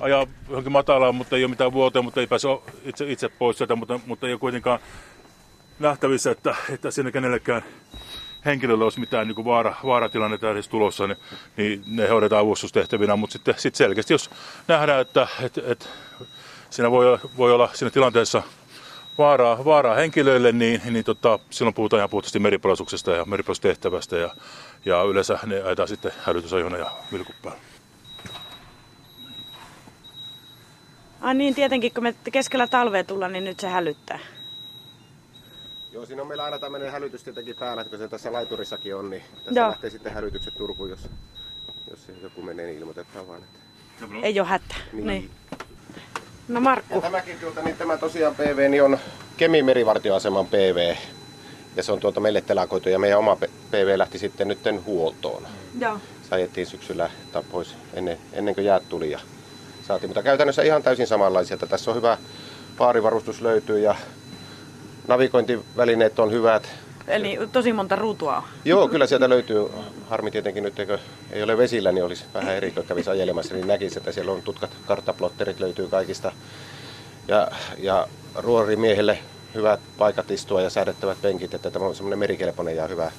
ajaa 0.00 0.26
johonkin 0.48 0.72
matalaan, 0.72 1.14
mutta 1.14 1.36
ei 1.36 1.44
ole 1.44 1.50
mitään 1.50 1.72
vuoteen, 1.72 2.04
mutta 2.04 2.20
ei 2.20 2.26
pääse 2.26 2.48
itse, 2.84 3.10
itse 3.10 3.28
pois 3.28 3.58
sieltä, 3.58 3.76
mutta, 3.76 4.00
mutta 4.06 4.26
ei 4.26 4.32
ole 4.32 4.40
kuitenkaan 4.40 4.80
nähtävissä, 5.78 6.30
että, 6.30 6.54
että 6.70 6.90
siinä 6.90 7.10
kenellekään 7.10 7.62
henkilöllä 8.44 8.84
olisi 8.84 9.00
mitään 9.00 9.28
niin 9.28 9.44
vaara, 9.44 9.74
vaaratilannetta 9.84 10.50
edes 10.50 10.68
tulossa, 10.68 11.06
niin, 11.06 11.16
niin 11.56 11.82
ne 11.86 12.08
hoidetaan 12.08 12.42
avustustehtävinä, 12.42 13.16
mutta 13.16 13.32
sitten 13.32 13.54
sit 13.58 13.74
selkeästi 13.74 14.14
jos 14.14 14.30
nähdään, 14.68 15.00
että 15.00 15.28
et, 15.42 15.58
et, 15.58 15.88
siinä 16.70 16.90
voi, 16.90 17.18
voi 17.36 17.52
olla 17.52 17.70
siinä 17.72 17.90
tilanteessa 17.90 18.42
vaaraa, 19.18 19.64
vaaraa 19.64 19.94
henkilöille, 19.94 20.52
niin, 20.52 20.80
niin 20.90 21.04
tota, 21.04 21.38
silloin 21.50 21.74
puhutaan 21.74 21.98
ihan 21.98 22.10
puhtaasti 22.10 22.38
meripelastuksesta 22.38 23.10
ja 23.10 23.24
meripelastustehtävästä 23.24 24.16
ja, 24.16 24.34
ja 24.84 25.02
yleensä 25.02 25.38
ne 25.46 25.62
ajetaan 25.62 25.88
sitten 25.88 26.12
hälytysajona 26.22 26.76
ja 26.76 26.90
vilkuppaan. 27.12 27.56
Ah 31.20 31.34
niin, 31.34 31.54
tietenkin 31.54 31.94
kun 31.94 32.02
me 32.02 32.14
keskellä 32.32 32.66
talvea 32.66 33.04
tullaan, 33.04 33.32
niin 33.32 33.44
nyt 33.44 33.60
se 33.60 33.68
hälyttää. 33.68 34.18
Joo, 35.92 36.06
siinä 36.06 36.22
on 36.22 36.28
meillä 36.28 36.44
aina 36.44 36.58
tämmöinen 36.58 36.92
hälytys 36.92 37.24
tietenkin 37.24 37.56
päällä, 37.56 37.82
että 37.82 37.90
kun 37.90 37.98
se 37.98 38.08
tässä 38.08 38.32
laiturissakin 38.32 38.96
on, 38.96 39.10
niin 39.10 39.22
tässä 39.44 39.60
Joo. 39.60 39.68
lähtee 39.68 39.90
sitten 39.90 40.12
hälytykset 40.12 40.54
Turkuun, 40.54 40.90
jos, 40.90 41.08
jos 41.90 42.00
joku 42.22 42.42
menee, 42.42 42.66
niin 42.66 42.78
ilmoitetaan 42.78 43.28
vaan. 43.28 43.42
Että... 43.42 43.60
Ei 44.22 44.40
ole 44.40 44.48
hätää. 44.48 44.78
Niin. 44.92 45.06
niin. 45.06 45.30
No 46.50 46.60
Markku. 46.60 46.94
Ja 46.94 47.00
tämäkin 47.00 47.38
tuota, 47.40 47.62
niin 47.62 47.76
tämä 47.76 47.96
tosiaan 47.96 48.34
PV 48.34 48.70
niin 48.70 48.82
on 48.82 48.98
Kemin 49.36 49.64
merivartioaseman 49.64 50.46
PV. 50.46 50.94
Ja 51.76 51.82
se 51.82 51.92
on 51.92 52.00
tuota 52.00 52.20
meille 52.20 52.40
telakoitu 52.40 52.88
ja 52.88 52.98
meidän 52.98 53.18
oma 53.18 53.36
PV 53.70 53.98
lähti 53.98 54.18
sitten 54.18 54.48
nyt 54.48 54.58
huoltoon. 54.86 55.46
Joo. 55.80 55.98
Se 56.28 56.34
ajettiin 56.34 56.66
syksyllä 56.66 57.10
pois 57.50 57.74
ennen, 57.94 58.18
ennen 58.32 58.54
kuin 58.54 58.64
jäät 58.64 58.88
tuli 58.88 59.10
ja 59.10 59.20
saatiin. 59.82 60.10
Mutta 60.10 60.22
käytännössä 60.22 60.62
ihan 60.62 60.82
täysin 60.82 61.06
samanlaisia. 61.06 61.56
Tässä 61.56 61.90
on 61.90 61.96
hyvä 61.96 62.18
paarivarustus 62.78 63.40
löytyy 63.40 63.78
ja 63.78 63.94
navigointivälineet 65.08 66.18
on 66.18 66.30
hyvät. 66.30 66.68
Eli 67.10 67.38
tosi 67.52 67.72
monta 67.72 67.96
ruutua 67.96 68.42
Joo, 68.64 68.88
kyllä 68.88 69.06
sieltä 69.06 69.28
löytyy. 69.28 69.68
Harmi 70.08 70.30
tietenkin 70.30 70.62
nyt, 70.62 70.78
eikö 70.78 70.98
ei 71.32 71.42
ole 71.42 71.58
vesillä, 71.58 71.92
niin 71.92 72.04
olisi 72.04 72.24
vähän 72.34 72.54
eri, 72.54 72.70
kun 72.70 72.84
kävisi 72.84 73.10
ajelemassa, 73.10 73.54
niin 73.54 73.66
näkisi, 73.66 73.98
että 73.98 74.12
siellä 74.12 74.32
on 74.32 74.42
tutkat 74.42 74.70
karttaplotterit 74.86 75.60
löytyy 75.60 75.88
kaikista. 75.88 76.32
Ja, 77.28 77.48
ja 77.78 78.08
ruorimiehelle 78.34 79.18
hyvät 79.54 79.80
paikat 79.98 80.30
istua 80.30 80.62
ja 80.62 80.70
säädettävät 80.70 81.22
penkit, 81.22 81.54
että 81.54 81.70
tämä 81.70 81.84
on 81.84 81.94
semmoinen 81.94 82.18
merikelpoinen 82.18 82.76
ja 82.76 82.86
hyvä, 82.86 83.10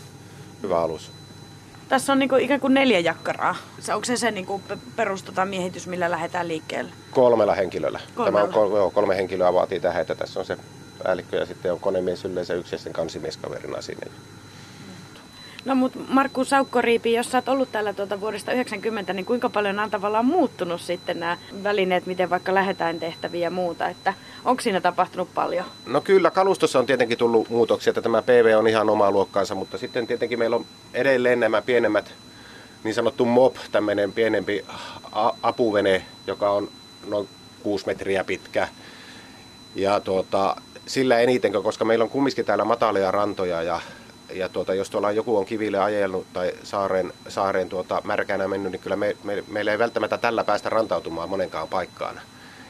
hyvä 0.63 0.81
alus. 0.81 1.11
Tässä 1.89 2.13
on 2.13 2.19
niinku 2.19 2.35
ikään 2.35 2.59
kuin 2.59 2.73
neljä 2.73 2.99
jakkaraa. 2.99 3.55
Onko 3.93 4.05
se 4.05 4.17
se 4.17 4.31
niinku 4.31 4.61
perustota 4.95 5.45
miehitys, 5.45 5.87
millä 5.87 6.11
lähdetään 6.11 6.47
liikkeelle? 6.47 6.91
Kolmella 7.11 7.55
henkilöllä. 7.55 7.99
Kolmella. 8.15 8.39
Tämä 8.39 8.47
on 8.47 8.53
kolme, 8.53 8.77
joo, 8.77 8.91
kolme 8.91 9.15
henkilöä 9.15 9.53
vaatii 9.53 9.79
tähän, 9.79 10.01
että 10.01 10.15
tässä 10.15 10.39
on 10.39 10.45
se 10.45 10.57
päällikkö 11.03 11.37
ja 11.37 11.45
sitten 11.45 11.73
on 11.73 11.79
konemies 11.79 12.25
yleensä 12.25 12.53
yksi 12.53 12.75
ja 12.75 12.79
sitten 12.79 12.93
kansimieskaverina 12.93 13.81
sinne. 13.81 14.07
No 15.65 15.75
mutta 15.75 15.99
Markku 16.07 16.45
Saukkoriipi, 16.45 17.13
jos 17.13 17.31
sä 17.31 17.37
oot 17.37 17.49
ollut 17.49 17.71
täällä 17.71 17.93
tuota 17.93 18.21
vuodesta 18.21 18.51
90, 18.51 19.13
niin 19.13 19.25
kuinka 19.25 19.49
paljon 19.49 19.79
on 19.79 19.91
tavallaan 19.91 20.25
muuttunut 20.25 20.81
sitten 20.81 21.19
nämä 21.19 21.37
välineet, 21.63 22.05
miten 22.05 22.29
vaikka 22.29 22.53
lähetään 22.53 22.99
tehtäviä 22.99 23.41
ja 23.41 23.49
muuta, 23.49 23.87
että 23.87 24.13
onko 24.45 24.61
siinä 24.61 24.81
tapahtunut 24.81 25.33
paljon? 25.33 25.65
No 25.85 26.01
kyllä, 26.01 26.31
kalustossa 26.31 26.79
on 26.79 26.85
tietenkin 26.85 27.17
tullut 27.17 27.49
muutoksia, 27.49 27.91
että 27.91 28.01
tämä 28.01 28.21
PV 28.21 28.55
on 28.57 28.67
ihan 28.67 28.89
omaa 28.89 29.11
luokkaansa, 29.11 29.55
mutta 29.55 29.77
sitten 29.77 30.07
tietenkin 30.07 30.39
meillä 30.39 30.55
on 30.55 30.65
edelleen 30.93 31.39
nämä 31.39 31.61
pienemmät, 31.61 32.13
niin 32.83 32.93
sanottu 32.93 33.25
MOP, 33.25 33.55
tämmöinen 33.71 34.13
pienempi 34.13 34.65
apuvene, 35.43 36.05
joka 36.27 36.51
on 36.51 36.69
noin 37.07 37.29
6 37.63 37.85
metriä 37.85 38.23
pitkä. 38.23 38.67
Ja 39.75 39.99
tuota, 39.99 40.55
sillä 40.85 41.19
eniten, 41.19 41.51
koska 41.51 41.85
meillä 41.85 42.03
on 42.03 42.09
kumminkin 42.09 42.45
täällä 42.45 42.65
matalia 42.65 43.11
rantoja 43.11 43.63
ja, 43.63 43.81
ja 44.33 44.49
tuota, 44.49 44.73
jos 44.73 44.89
tuolla 44.89 45.11
joku 45.11 45.37
on 45.37 45.45
kiville 45.45 45.79
ajellut 45.79 46.25
tai 46.33 46.51
saaren, 46.63 47.13
saaren 47.27 47.69
tuota, 47.69 48.01
märkänä 48.05 48.47
mennyt, 48.47 48.71
niin 48.71 48.81
kyllä 48.81 48.95
me, 48.95 49.15
me, 49.23 49.43
meillä 49.47 49.71
ei 49.71 49.79
välttämättä 49.79 50.17
tällä 50.17 50.43
päästä 50.43 50.69
rantautumaan 50.69 51.29
monenkaan 51.29 51.67
paikkaan. 51.67 52.21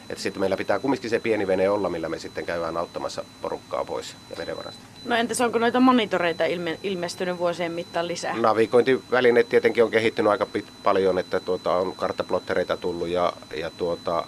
Että 0.09 0.23
sitten 0.23 0.39
meillä 0.39 0.57
pitää 0.57 0.79
kumminkin 0.79 1.09
se 1.09 1.19
pieni 1.19 1.47
vene 1.47 1.69
olla, 1.69 1.89
millä 1.89 2.09
me 2.09 2.19
sitten 2.19 2.45
käydään 2.45 2.77
auttamassa 2.77 3.25
porukkaa 3.41 3.85
pois 3.85 4.15
ja 4.29 4.37
vedenvarasta. 4.37 4.81
No 5.05 5.15
entäs 5.15 5.41
onko 5.41 5.59
noita 5.59 5.79
monitoreita 5.79 6.45
ilme, 6.45 6.79
ilmestynyt 6.83 7.37
vuosien 7.37 7.71
mittaan 7.71 8.07
lisää? 8.07 8.37
Navigointivälineet 8.37 9.49
tietenkin 9.49 9.83
on 9.83 9.91
kehittynyt 9.91 10.31
aika 10.31 10.45
pit, 10.45 10.65
paljon, 10.83 11.19
että 11.19 11.39
tuota, 11.39 11.75
on 11.75 11.95
karttaplottereita 11.95 12.77
tullut 12.77 13.07
ja, 13.07 13.33
ja 13.55 13.69
tuota, 13.69 14.25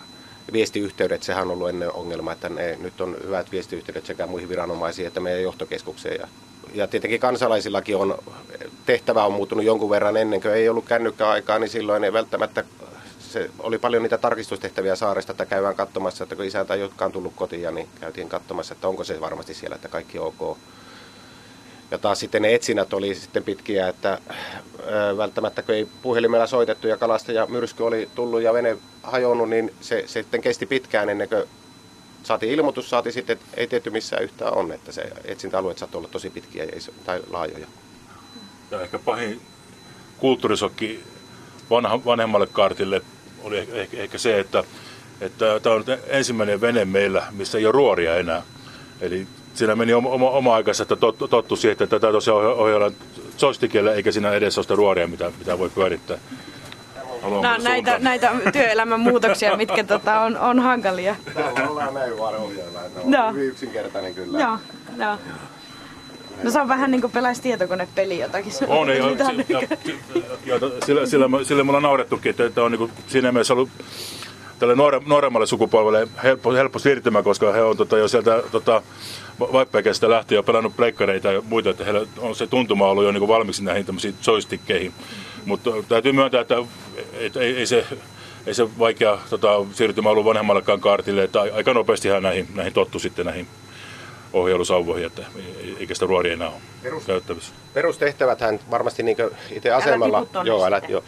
viestiyhteydet, 0.54 1.24
sehän 1.24 1.44
on 1.44 1.52
ollut 1.52 1.70
ennen 1.70 1.94
ongelma, 1.94 2.32
että 2.32 2.50
ne, 2.50 2.78
nyt 2.82 3.02
on 3.02 3.18
hyvät 3.24 3.52
viestiyhteydet 3.52 4.06
sekä 4.06 4.28
muihin 4.28 4.50
viranomaisiin 4.50 5.08
että 5.08 5.20
meidän 5.20 5.44
johtokeskukseen. 5.44 6.20
Ja, 6.20 6.28
ja 6.74 6.88
tietenkin 6.88 7.20
kansalaisillakin 7.20 7.96
on, 7.96 8.18
tehtävä 8.86 9.26
on 9.26 9.34
muuttunut 9.34 9.66
jonkun 9.66 9.90
verran 9.90 10.18
ennen 10.18 10.42
kuin 10.42 10.54
ei 10.54 10.70
ollut 10.70 10.86
kännykkäaikaa, 10.86 11.60
niin 11.60 11.70
silloin 11.70 12.04
ei 12.04 12.14
välttämättä 12.14 12.64
se 13.34 13.50
oli 13.60 13.78
paljon 13.78 14.04
niitä 14.04 14.18
tarkistustehtäviä 14.18 14.96
saaresta, 14.96 15.32
että 15.32 15.46
käydään 15.46 15.76
katsomassa, 15.76 16.24
että 16.24 16.36
kun 16.36 16.46
isä 16.46 16.66
tai 16.66 16.80
jotka 16.80 17.06
on 17.06 17.12
tullut 17.12 17.34
kotiin, 17.36 17.76
niin 17.76 17.88
käytiin 18.00 18.30
katsomassa, 18.30 18.74
että 18.74 18.88
onko 18.88 19.04
se 19.04 19.22
varmasti 19.22 19.54
siellä, 19.54 19.76
että 19.76 19.88
kaikki 19.88 20.20
ok. 20.20 20.58
Ja 21.94 22.00
taas 22.00 22.20
sitten 22.20 22.42
ne 22.42 22.56
etsinnät 22.56 22.94
oli 22.94 23.16
sitten 23.16 23.44
pitkiä, 23.44 23.88
että 23.88 24.20
välttämättä 25.18 25.62
kun 25.62 25.76
ei 25.76 25.88
puhelimella 26.02 26.48
soitettu 26.48 26.88
ja 26.88 26.98
kalastaja 26.98 27.46
myrsky 27.46 27.84
oli 27.84 28.10
tullut 28.16 28.42
ja 28.42 28.54
vene 28.54 28.78
hajonnut, 29.04 29.50
niin 29.50 29.74
se, 29.82 30.04
se 30.06 30.22
sitten 30.22 30.42
kesti 30.42 30.66
pitkään 30.66 31.10
ennen 31.10 31.30
kuin 31.30 31.44
saatiin 32.24 32.52
ilmoitus, 32.52 32.90
saatiin 32.90 33.14
sitten, 33.14 33.34
että 33.34 33.46
ei 33.58 33.68
tietty 33.68 33.90
missään 33.90 34.24
yhtään 34.24 34.54
on, 34.54 34.72
että 34.72 34.92
se 34.92 35.04
etsintäalueet 35.26 35.78
saattoi 35.78 36.00
olla 36.00 36.10
tosi 36.10 36.30
pitkiä 36.30 36.66
tai 37.06 37.22
laajoja. 37.30 37.68
Ja 38.72 38.82
ehkä 38.82 39.00
pahin 39.00 39.42
kulttuurisokki 40.18 41.04
vanha, 41.70 42.06
vanhemmalle 42.06 42.48
kartille 42.48 43.02
oli 43.44 43.68
ehkä, 43.72 43.98
ehkä 43.98 44.18
se, 44.18 44.40
että, 44.40 44.64
että 45.22 45.60
tämä 45.60 45.76
on 45.76 45.86
ensimmäinen 46.08 46.62
vene 46.62 46.86
meillä, 46.86 47.28
missä 47.32 47.58
ei 47.58 47.66
ole 47.66 47.72
ruoria 47.72 48.16
enää. 48.16 48.44
Eli 49.02 49.28
siinä 49.54 49.76
meni 49.76 49.94
oma, 49.94 50.10
oma, 50.10 50.30
oma 50.30 50.56
aikansa, 50.56 50.84
että 50.84 50.96
tot, 50.96 51.18
tottu 51.30 51.56
siihen, 51.56 51.72
että 51.72 51.88
tätä 51.88 52.12
tosiaan 52.12 52.46
ohjailla 52.46 52.92
joystickilla, 53.42 53.94
eikä 53.94 54.12
siinä 54.12 54.32
edes 54.32 54.58
ole 54.58 54.64
sitä 54.64 54.76
ruoria, 54.76 55.08
mitä, 55.08 55.32
mitä 55.40 55.60
voi 55.60 55.70
pyörittää. 55.70 56.18
No, 57.24 57.58
näitä, 57.64 58.00
näitä 58.00 58.32
työelämän 58.54 59.00
muutoksia, 59.00 59.58
mitkä 59.58 59.84
tota, 59.84 60.20
on, 60.20 60.38
on 60.38 60.60
hankalia. 60.60 61.16
Täällä 61.34 61.70
ollaan 61.70 61.94
näin 61.94 62.18
vaan 62.18 62.36
ohjailla. 62.36 62.80
No, 63.04 63.34
hyvin 63.34 63.48
yksinkertainen 63.48 64.16
kyllä. 64.16 64.40
Joo, 64.40 64.58
joo. 64.98 65.18
No 66.44 66.52
se 66.52 66.62
on 66.62 66.68
vähän 66.68 66.92
niin 66.92 67.02
kuin 67.02 67.12
pelaisi 67.12 67.42
tietokonepeli 67.42 68.20
jotakin. 68.20 68.52
On, 68.68 68.98
ja, 68.98 69.10
Mitä 69.10 69.24
ja, 69.24 69.32
niin 69.32 69.46
ja, 69.50 69.60
ja, 70.46 70.60
sillä, 70.86 71.06
sillä, 71.06 71.30
sillä 71.44 71.64
me 71.64 71.70
ollaan 71.70 71.84
naurettukin, 71.84 72.30
että, 72.30 72.46
että 72.46 72.64
on 72.64 72.72
niin 72.72 72.80
kuin, 72.80 72.92
siinä 73.08 73.32
mielessä 73.32 73.54
ollut 73.54 73.70
tälle 74.60 74.76
nuore, 74.76 75.02
nuoremmalle 75.06 75.48
sukupolvelle 75.48 76.08
helppo, 76.24 76.54
helppo 76.54 76.80
siirtymä, 76.80 77.24
koska 77.24 77.52
he 77.52 77.62
on 77.62 77.78
tota, 77.78 77.98
jo 77.98 78.08
sieltä 78.08 78.44
tota, 78.52 78.82
vaippeikestä 79.40 80.10
lähtien 80.10 80.38
jo 80.38 80.44
pelannut 80.44 80.76
pleikkareita 80.76 81.32
ja 81.32 81.42
muita, 81.42 81.70
että 81.70 81.84
heillä 81.84 82.08
on 82.18 82.36
se 82.36 82.48
tuntuma 82.48 82.88
ollut 82.88 83.04
jo 83.04 83.12
niin 83.12 83.20
kuin 83.20 83.30
valmiiksi 83.30 83.64
näihin 83.64 83.86
tämmöisiin 83.86 84.16
joystickkeihin. 84.28 84.94
Mutta 85.46 85.72
täytyy 85.90 86.12
myöntää, 86.12 86.42
että, 86.42 86.56
että 87.14 87.40
ei, 87.40 87.58
ei, 87.58 87.66
se, 87.66 87.86
ei 88.46 88.54
se 88.54 88.80
vaikea 88.80 89.18
tota, 89.30 89.66
siirtymä 89.72 90.10
ollut 90.10 90.26
vanhemmallekaan 90.26 90.80
kaartille, 90.80 91.24
että 91.24 91.42
aika 91.42 91.74
nopeasti 91.74 92.10
hän 92.10 92.24
näihin, 92.24 92.48
näihin 92.56 92.74
tottu 92.74 93.00
sitten 93.00 93.26
näihin 93.26 93.48
ohjailusauvoihin, 94.34 95.06
että 95.06 95.26
eikä 95.80 95.94
sitä 95.94 96.06
ruoria 96.06 96.34
enää 96.34 96.50
ole 96.50 96.58
Perus, 96.84 97.04
käyttävissä. 97.04 97.54
Perustehtäväthän 97.74 98.60
varmasti 98.72 99.04
niin 99.04 99.18
itse 99.52 99.72
asemalla... 99.72 100.28
Joo, 100.44 100.66
älä, 100.66 100.82
joo. 100.88 101.04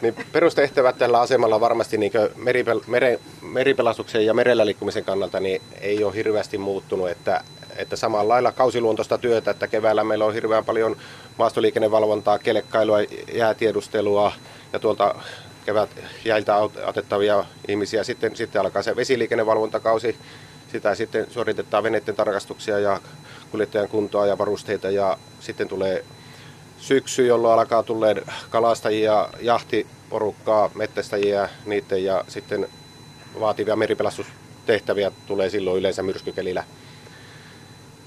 Niin 0.00 0.14
perustehtävät 0.32 0.98
tällä 0.98 1.20
asemalla 1.20 1.60
varmasti 1.60 1.98
niin 1.98 2.12
meripel, 2.36 2.80
mere, 2.86 3.20
meripelastuksen 3.42 4.26
ja 4.26 4.34
merellä 4.34 4.66
liikkumisen 4.66 5.04
kannalta 5.04 5.40
niin 5.40 5.62
ei 5.80 6.04
ole 6.04 6.14
hirveästi 6.14 6.58
muuttunut, 6.58 7.10
että, 7.10 7.44
että 7.76 7.96
samalla 7.96 8.28
lailla 8.28 8.52
kausiluontoista 8.52 9.18
työtä, 9.18 9.50
että 9.50 9.68
keväällä 9.68 10.04
meillä 10.04 10.24
on 10.24 10.34
hirveän 10.34 10.64
paljon 10.64 10.96
maastoliikennevalvontaa, 11.38 12.38
kelekkailua, 12.38 12.98
jäätiedustelua 13.32 14.32
ja 14.72 14.78
tuolta 14.78 15.14
kevät 15.66 15.90
jäiltä 16.24 16.56
otettavia 16.86 17.44
ihmisiä. 17.68 18.04
Sitten, 18.04 18.36
sitten 18.36 18.60
alkaa 18.60 18.82
se 18.82 18.96
vesiliikennevalvontakausi, 18.96 20.16
sitä 20.72 20.94
sitten 20.94 21.26
suoritetaan 21.30 21.82
veneiden 21.82 22.16
tarkastuksia 22.16 22.78
ja 22.78 23.00
kuljettajan 23.50 23.88
kuntoa 23.88 24.26
ja 24.26 24.38
varusteita 24.38 24.90
ja 24.90 25.18
sitten 25.40 25.68
tulee 25.68 26.04
syksy, 26.78 27.26
jolloin 27.26 27.60
alkaa 27.60 27.82
tulee 27.82 28.22
kalastajia, 28.50 29.28
jahtiporukkaa, 29.40 30.70
metsästäjiä 30.74 31.48
niiden 31.66 32.04
ja 32.04 32.24
sitten 32.28 32.68
vaativia 33.40 33.76
meripelastustehtäviä 33.76 35.12
tulee 35.26 35.50
silloin 35.50 35.78
yleensä 35.78 36.02
myrskykelillä. 36.02 36.64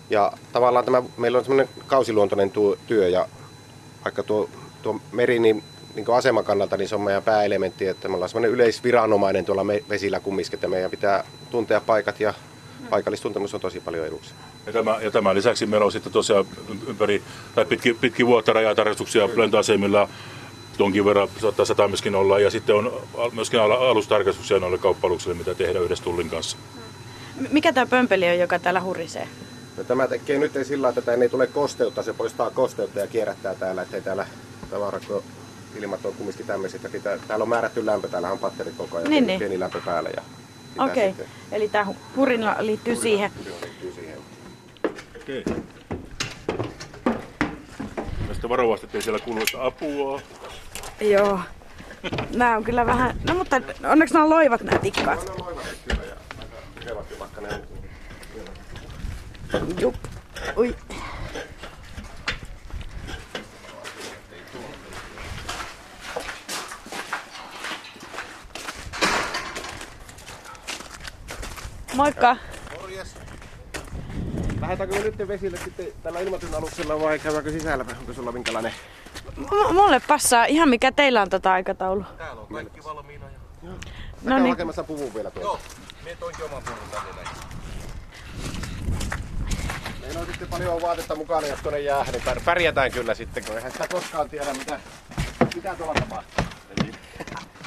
Ja 0.09 0.31
tavallaan 0.53 0.85
tämä, 0.85 1.03
meillä 1.17 1.37
on 1.37 1.43
semmoinen 1.43 1.69
kausiluontoinen 1.87 2.51
työ 2.87 3.09
ja 3.09 3.27
vaikka 4.05 4.23
tuo, 4.23 4.49
tuo 4.81 4.99
meri 5.11 5.39
niin, 5.39 5.63
niin 5.95 6.05
aseman 6.13 6.43
kannalta 6.43 6.77
niin 6.77 6.89
se 6.89 6.95
on 6.95 7.01
meidän 7.01 7.23
pääelementti, 7.23 7.87
että 7.87 8.07
me 8.07 8.13
ollaan 8.13 8.29
semmoinen 8.29 8.51
yleisviranomainen 8.51 9.45
tuolla 9.45 9.67
vesillä 9.89 10.19
kumminkin, 10.19 10.53
että 10.53 10.67
meidän 10.67 10.91
pitää 10.91 11.23
tuntea 11.51 11.81
paikat 11.81 12.19
ja 12.19 12.33
paikallistuntemus 12.93 13.53
on 13.53 13.61
tosi 13.61 13.79
paljon 13.79 14.07
eduksi. 14.07 14.33
Ja, 14.65 14.73
tämä, 14.73 14.97
ja 15.01 15.11
tämän 15.11 15.35
lisäksi 15.35 15.65
meillä 15.65 15.85
on 15.85 15.91
sitten 15.91 16.13
tosiaan 16.13 16.45
ympäri, 16.87 17.23
tai 17.55 17.65
pitkin, 17.65 17.97
pitkin 17.97 18.27
vuotta 18.27 18.53
rajatarkastuksia 18.53 19.29
lentoasemilla, 19.35 20.09
tonkin 20.77 21.05
verran 21.05 21.27
saattaa 21.41 21.65
satamiskin 21.65 22.15
olla, 22.15 22.39
ja 22.39 22.49
sitten 22.49 22.75
on 22.75 23.01
myöskin 23.31 23.59
alustarkastuksia 23.59 24.59
noille 24.59 24.77
kauppaluksille, 24.77 25.35
mitä 25.35 25.55
tehdään 25.55 25.85
yhdessä 25.85 26.03
Tullin 26.03 26.29
kanssa. 26.29 26.57
Mikä 27.51 27.73
tämä 27.73 27.85
pömpeli 27.85 28.29
on, 28.29 28.39
joka 28.39 28.59
täällä 28.59 28.81
hurisee? 28.81 29.27
No, 29.77 29.83
tämä 29.83 30.07
tekee 30.07 30.39
nyt 30.39 30.51
sillä 30.63 30.89
että 30.89 31.01
tämä 31.01 31.23
ei 31.23 31.29
tule 31.29 31.47
kosteutta, 31.47 32.03
se 32.03 32.13
poistaa 32.13 32.49
kosteutta 32.49 32.99
ja 32.99 33.07
kierrättää 33.07 33.55
täällä, 33.55 33.81
ettei 33.81 34.01
täällä 34.01 34.25
tavarakko 34.69 35.23
ilmat 35.79 36.05
on 36.05 36.13
kumminkin 36.13 36.45
tämmöiset. 36.45 36.81
Pitää, 36.91 37.17
täällä 37.27 37.43
on 37.43 37.49
määrätty 37.49 37.85
lämpö, 37.85 38.07
täällä 38.07 38.31
on 38.31 38.39
patteri 38.39 38.71
koko 38.77 38.97
ajan, 38.97 39.09
niin, 39.09 39.25
pieni, 39.25 39.27
niin. 39.27 39.39
pieni 39.39 39.59
lämpö 39.59 39.81
päällä. 39.85 40.09
Ja 40.09 40.23
Okei, 40.77 41.09
okay. 41.09 41.25
eli 41.51 41.69
tämä 41.69 41.85
hurinla 42.15 42.55
liittyy 42.59 42.95
siihen. 42.95 43.31
Okei. 45.21 45.43
Okay. 45.47 45.61
Tästä 48.27 48.49
varovasti, 48.49 48.85
ettei 48.85 49.01
siellä 49.01 49.19
kuulu 49.19 49.41
apua. 49.59 50.21
Joo. 51.01 51.39
Nämä 52.35 52.57
on 52.57 52.63
kyllä 52.63 52.85
vähän... 52.85 53.15
No 53.27 53.33
mutta 53.33 53.61
onneksi 53.91 54.13
nämä 54.13 54.23
on 54.23 54.29
loivat 54.29 54.61
nämä 54.61 54.79
tikkaat. 54.79 55.27
No, 55.27 55.45
loivat 55.45 55.65
kyllä 55.87 56.03
ja 56.85 56.95
vaikka 57.19 57.41
ne 57.41 57.61
Jup. 59.79 59.95
Ui. 60.57 60.75
Moikka! 71.93 72.37
Morjes! 72.81 73.15
Lähdetäänkö 74.61 74.95
me 74.95 75.03
nyt 75.03 75.27
vesille 75.27 75.57
sitten 75.57 75.87
tällä 76.03 76.19
ilmatyynaluksella 76.19 76.99
vai 76.99 77.19
käydäänkö 77.19 77.51
sisällä? 77.51 77.85
Onko 77.99 78.13
sulla 78.13 78.31
minkälainen? 78.31 78.73
M- 79.37 79.73
mulle 79.73 80.01
passaa 80.07 80.45
ihan 80.45 80.69
mikä 80.69 80.91
teillä 80.91 81.21
on 81.21 81.29
tota 81.29 81.53
aikataulu. 81.53 82.03
Täällä 82.17 82.41
on 82.41 82.47
kaikki 82.47 82.83
valmiina. 82.83 83.25
Ja... 83.25 83.39
Joo. 83.63 83.75
No 84.23 84.37
niin. 84.37 84.49
hakemassa 84.49 84.83
puvun 84.83 85.13
vielä 85.13 85.31
tuolta. 85.31 85.47
Joo, 85.47 85.59
mie 86.03 86.15
toinkin 86.15 86.45
oman 86.45 86.63
puvun 86.63 86.77
tänne 86.91 87.29
Meillä 90.01 90.19
on 90.19 90.25
sitten 90.25 90.47
paljon 90.47 90.81
vaatetta 90.81 91.15
mukana, 91.15 91.47
jos 91.47 91.59
tuonne 91.59 91.79
jää, 91.79 92.05
niin 92.11 92.41
pärjätään 92.45 92.91
kyllä 92.91 93.13
sitten, 93.13 93.45
kun 93.45 93.55
eihän 93.55 93.71
sitä 93.71 93.87
koskaan 93.87 94.29
tiedä, 94.29 94.53
mitä, 94.53 94.79
mitä 95.55 95.75
tuolla 95.75 95.93
tapahtuu. 95.93 96.45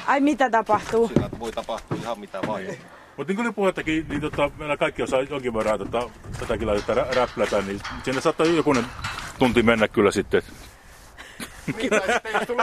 Ai 0.07 0.19
mitä 0.19 0.49
tapahtuu? 0.49 1.07
Sillä 1.07 1.29
voi 1.39 1.51
tapahtua 1.51 1.97
ihan 2.01 2.19
mitä 2.19 2.39
vaan. 2.47 2.61
Mutta 3.17 3.33
niin 3.33 3.43
kuin 3.43 3.53
puhettakin, 3.53 4.05
niin 4.09 4.21
tota, 4.21 4.51
meillä 4.57 4.77
kaikki 4.77 5.03
osaa 5.03 5.21
jonkin 5.21 5.53
verran 5.53 5.79
tota, 5.79 6.09
tätäkin 6.39 6.67
laitetta 6.67 6.93
rä, 6.93 7.05
räplätä, 7.15 7.61
niin 7.61 7.79
siinä 8.03 8.21
saattaa 8.21 8.45
joku 8.45 8.75
tunti 9.39 9.63
mennä 9.63 9.87
kyllä 9.87 10.11
sitten. 10.11 10.41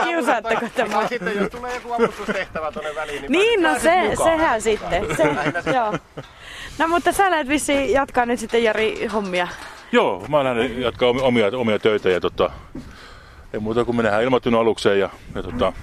Kiusaatteko 0.05 0.65
tämä? 0.75 1.07
Sitten 1.07 1.35
jos 1.35 1.51
tulee 1.51 1.75
joku 1.75 1.93
avustustehtävä 1.93 2.71
tuonne 2.71 2.95
väliin, 2.95 3.21
niin, 3.21 3.31
niin 3.31 3.63
no 3.63 3.79
se, 3.79 4.11
sehän 4.23 4.61
sitten. 4.61 5.17
Se, 5.17 5.71
joo. 5.71 5.93
No 6.77 6.87
mutta 6.87 7.11
sä 7.11 7.31
lähdet 7.31 7.47
vissiin 7.47 7.91
jatkaa 7.91 8.25
nyt 8.25 8.39
sitten 8.39 8.63
Jari 8.63 9.05
hommia. 9.05 9.47
Joo, 9.91 10.25
mä 10.29 10.43
lähden 10.43 10.81
jatkaa 10.81 11.09
omia, 11.09 11.47
omia 11.57 11.79
töitä 11.79 12.09
ja 12.09 12.21
tota, 12.21 12.49
ei 13.53 13.59
muuta 13.59 13.85
kuin 13.85 13.95
mennään 13.95 14.23
ilmatynä 14.23 14.59
alukseen 14.59 14.99
ja, 14.99 15.09
ja 15.35 15.43
tota, 15.43 15.73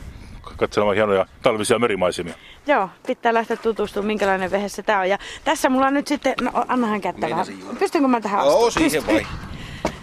katselemaan 0.56 0.96
hienoja 0.96 1.26
talvisia 1.42 1.78
merimaisemia. 1.78 2.34
Joo, 2.66 2.88
pitää 3.06 3.34
lähteä 3.34 3.56
tutustumaan, 3.56 4.06
minkälainen 4.06 4.50
vehe 4.50 4.68
se 4.68 4.82
tää 4.82 5.00
on. 5.00 5.08
Ja 5.08 5.18
tässä 5.44 5.68
mulla 5.68 5.86
on 5.86 5.94
nyt 5.94 6.06
sitten, 6.06 6.34
no 6.40 6.50
annahan 6.68 7.00
kättä 7.00 7.30
vähän. 7.30 7.46
Pystynkö 7.78 8.08
mä 8.08 8.20
tähän 8.20 8.40
astumaan? 8.40 8.62
Joo, 8.62 8.70
siihen 8.70 9.06
vai. 9.06 9.26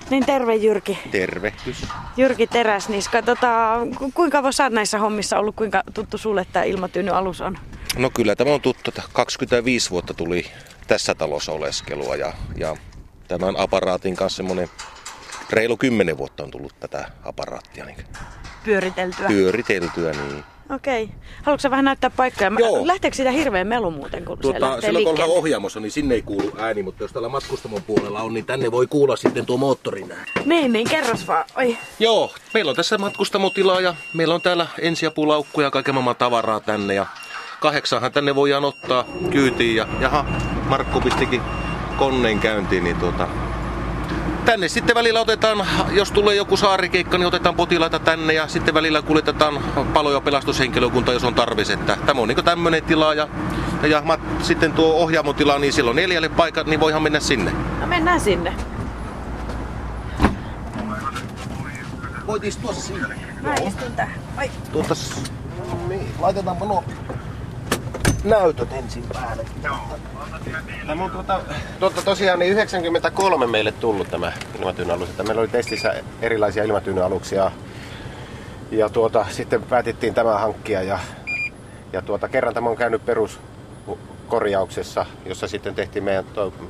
Niin 0.10 0.25
terve 0.25 0.56
Jyrki. 0.56 0.99
Tervehdys. 1.12 1.86
Jyrki 2.17 2.47
Teräsniska, 2.47 3.21
tota, 3.21 3.78
kuinka 4.13 4.38
kauan 4.38 4.54
sä 4.54 4.63
oot 4.63 4.73
näissä 4.73 4.99
hommissa 4.99 5.39
ollut, 5.39 5.56
kuinka 5.56 5.84
tuttu 5.93 6.17
sulle 6.17 6.45
tämä 6.54 6.65
ilmatyyny 6.65 7.12
alus 7.12 7.41
on? 7.41 7.58
No 7.97 8.10
kyllä 8.10 8.36
tämä 8.36 8.54
on 8.54 8.62
tuttu. 8.62 8.91
25 9.13 9.89
vuotta 9.89 10.13
tuli 10.13 10.45
tässä 10.88 11.15
talossa 11.15 11.52
oleskelua 11.52 12.15
ja, 12.15 12.34
ja 12.58 12.78
tämän 13.28 13.58
aparaatin 13.58 14.15
kanssa 14.15 14.38
semmoinen 14.38 14.69
reilu 15.51 15.77
10 15.77 16.17
vuotta 16.17 16.43
on 16.43 16.51
tullut 16.51 16.79
tätä 16.79 17.12
aparaattia. 17.23 17.85
Niin 17.85 17.97
pyöriteltyä? 18.63 19.27
Pyöriteltyä, 19.27 20.12
niin. 20.12 20.43
Okei. 20.75 21.03
Okay. 21.03 21.15
Haluatko 21.43 21.69
vähän 21.69 21.85
näyttää 21.85 22.09
paikkoja? 22.09 22.51
Joo. 22.59 22.88
Lähteekö 22.88 23.15
siitä 23.15 23.31
hirveän 23.31 23.67
melu 23.67 23.91
muuten, 23.91 24.25
kun 24.25 24.38
tuota, 24.38 24.59
se 24.59 24.65
lähtee 24.65 24.81
Silloin 24.81 25.05
kun 25.05 25.13
ollaan 25.13 25.29
ohjaamossa, 25.29 25.79
niin 25.79 25.91
sinne 25.91 26.15
ei 26.15 26.21
kuulu 26.21 26.51
ääni, 26.57 26.83
mutta 26.83 27.03
jos 27.03 27.12
täällä 27.12 27.29
matkustamon 27.29 27.83
puolella 27.83 28.21
on, 28.21 28.33
niin 28.33 28.45
tänne 28.45 28.71
voi 28.71 28.88
kuulla 28.88 29.15
sitten 29.15 29.45
tuo 29.45 29.57
moottorin 29.57 30.12
ääni. 30.12 30.31
Niin, 30.45 30.73
niin, 30.73 30.89
kerros 30.89 31.27
vaan. 31.27 31.45
Oi. 31.57 31.77
Joo, 31.99 32.33
meillä 32.53 32.69
on 32.69 32.75
tässä 32.75 32.97
matkustamotila 32.97 33.81
ja 33.81 33.95
meillä 34.13 34.35
on 34.35 34.41
täällä 34.41 34.67
ensiapulaukkuja 34.79 35.67
ja 35.67 35.71
kaiken 35.71 35.93
maailman 35.93 36.15
tavaraa 36.15 36.59
tänne. 36.59 36.93
Ja 36.93 37.05
kahdeksanhan 37.59 38.12
tänne 38.12 38.35
voidaan 38.35 38.65
ottaa 38.65 39.05
kyytiin 39.29 39.75
ja 39.75 39.88
jaha, 39.99 40.25
Markku 40.69 41.01
pistikin 41.01 41.41
koneen 41.97 42.39
käyntiin, 42.39 42.83
niin 42.83 42.95
tuota, 42.95 43.27
tänne 44.45 44.67
sitten 44.67 44.95
välillä 44.95 45.19
otetaan, 45.19 45.67
jos 45.91 46.12
tulee 46.12 46.36
joku 46.36 46.58
saarikeikka, 46.58 47.17
niin 47.17 47.28
otetaan 47.28 47.56
potilaita 47.56 47.99
tänne 47.99 48.34
ja 48.34 48.47
sitten 48.47 48.73
välillä 48.73 49.02
kuljetetaan 49.02 49.60
palo- 49.93 50.12
ja 50.12 50.21
pelastushenkilökunta, 50.21 51.13
jos 51.13 51.23
on 51.23 51.36
tarvis. 51.36 51.69
Että 51.69 51.97
tämä 52.06 52.21
on 52.21 52.28
niin 52.28 52.45
tämmöinen 52.45 52.84
tila 52.84 53.13
ja, 53.13 53.28
ja 53.84 54.02
mat, 54.02 54.19
sitten 54.41 54.73
tuo 54.73 54.93
ohjaamotila, 54.93 55.60
niin 55.60 55.73
silloin 55.73 55.95
neljälle 55.95 56.30
paikat, 56.30 56.67
niin 56.67 56.80
voihan 56.80 57.04
mennä 57.04 57.19
sinne. 57.19 57.52
No 57.80 57.88
mennään 57.88 58.19
sinne. 58.19 58.54
Voit 62.28 62.43
istua 62.43 62.73
sinne. 62.73 63.15
Mä 63.41 63.54
istun 63.54 63.91
tähän. 63.95 64.19
Ai. 64.38 64.52
Tuotas, 64.71 65.23
niin, 65.88 66.13
laitetaanpa 66.19 66.65
nuo 66.65 66.84
näytöt 68.23 68.73
ensin 68.73 69.03
päälle. 69.13 69.45
Tämä 70.88 71.03
on 71.03 71.12
tuota, 71.12 71.41
tuota, 71.79 72.01
tosiaan 72.01 72.39
niin 72.39 72.51
93 72.51 73.47
meille 73.47 73.71
tullut 73.71 74.10
tämä 74.10 74.32
ilmatyynyalus. 74.60 75.10
Että 75.10 75.23
meillä 75.23 75.39
oli 75.39 75.47
testissä 75.47 75.93
erilaisia 76.21 76.63
ilmatyynyaluksia. 76.63 77.51
Ja 78.71 78.89
tuota, 78.89 79.25
sitten 79.29 79.63
päätettiin 79.63 80.13
tämä 80.13 80.39
hankkia 80.39 80.84
ja, 80.84 80.99
ja 81.93 82.01
tuota, 82.01 82.29
kerran 82.29 82.53
tämä 82.53 82.69
on 82.69 82.77
käynyt 82.77 83.05
perus 83.05 83.39
korjauksessa, 84.27 85.05
jossa 85.25 85.47
sitten 85.47 85.75
tehtiin 85.75 86.03
meidän 86.03 86.25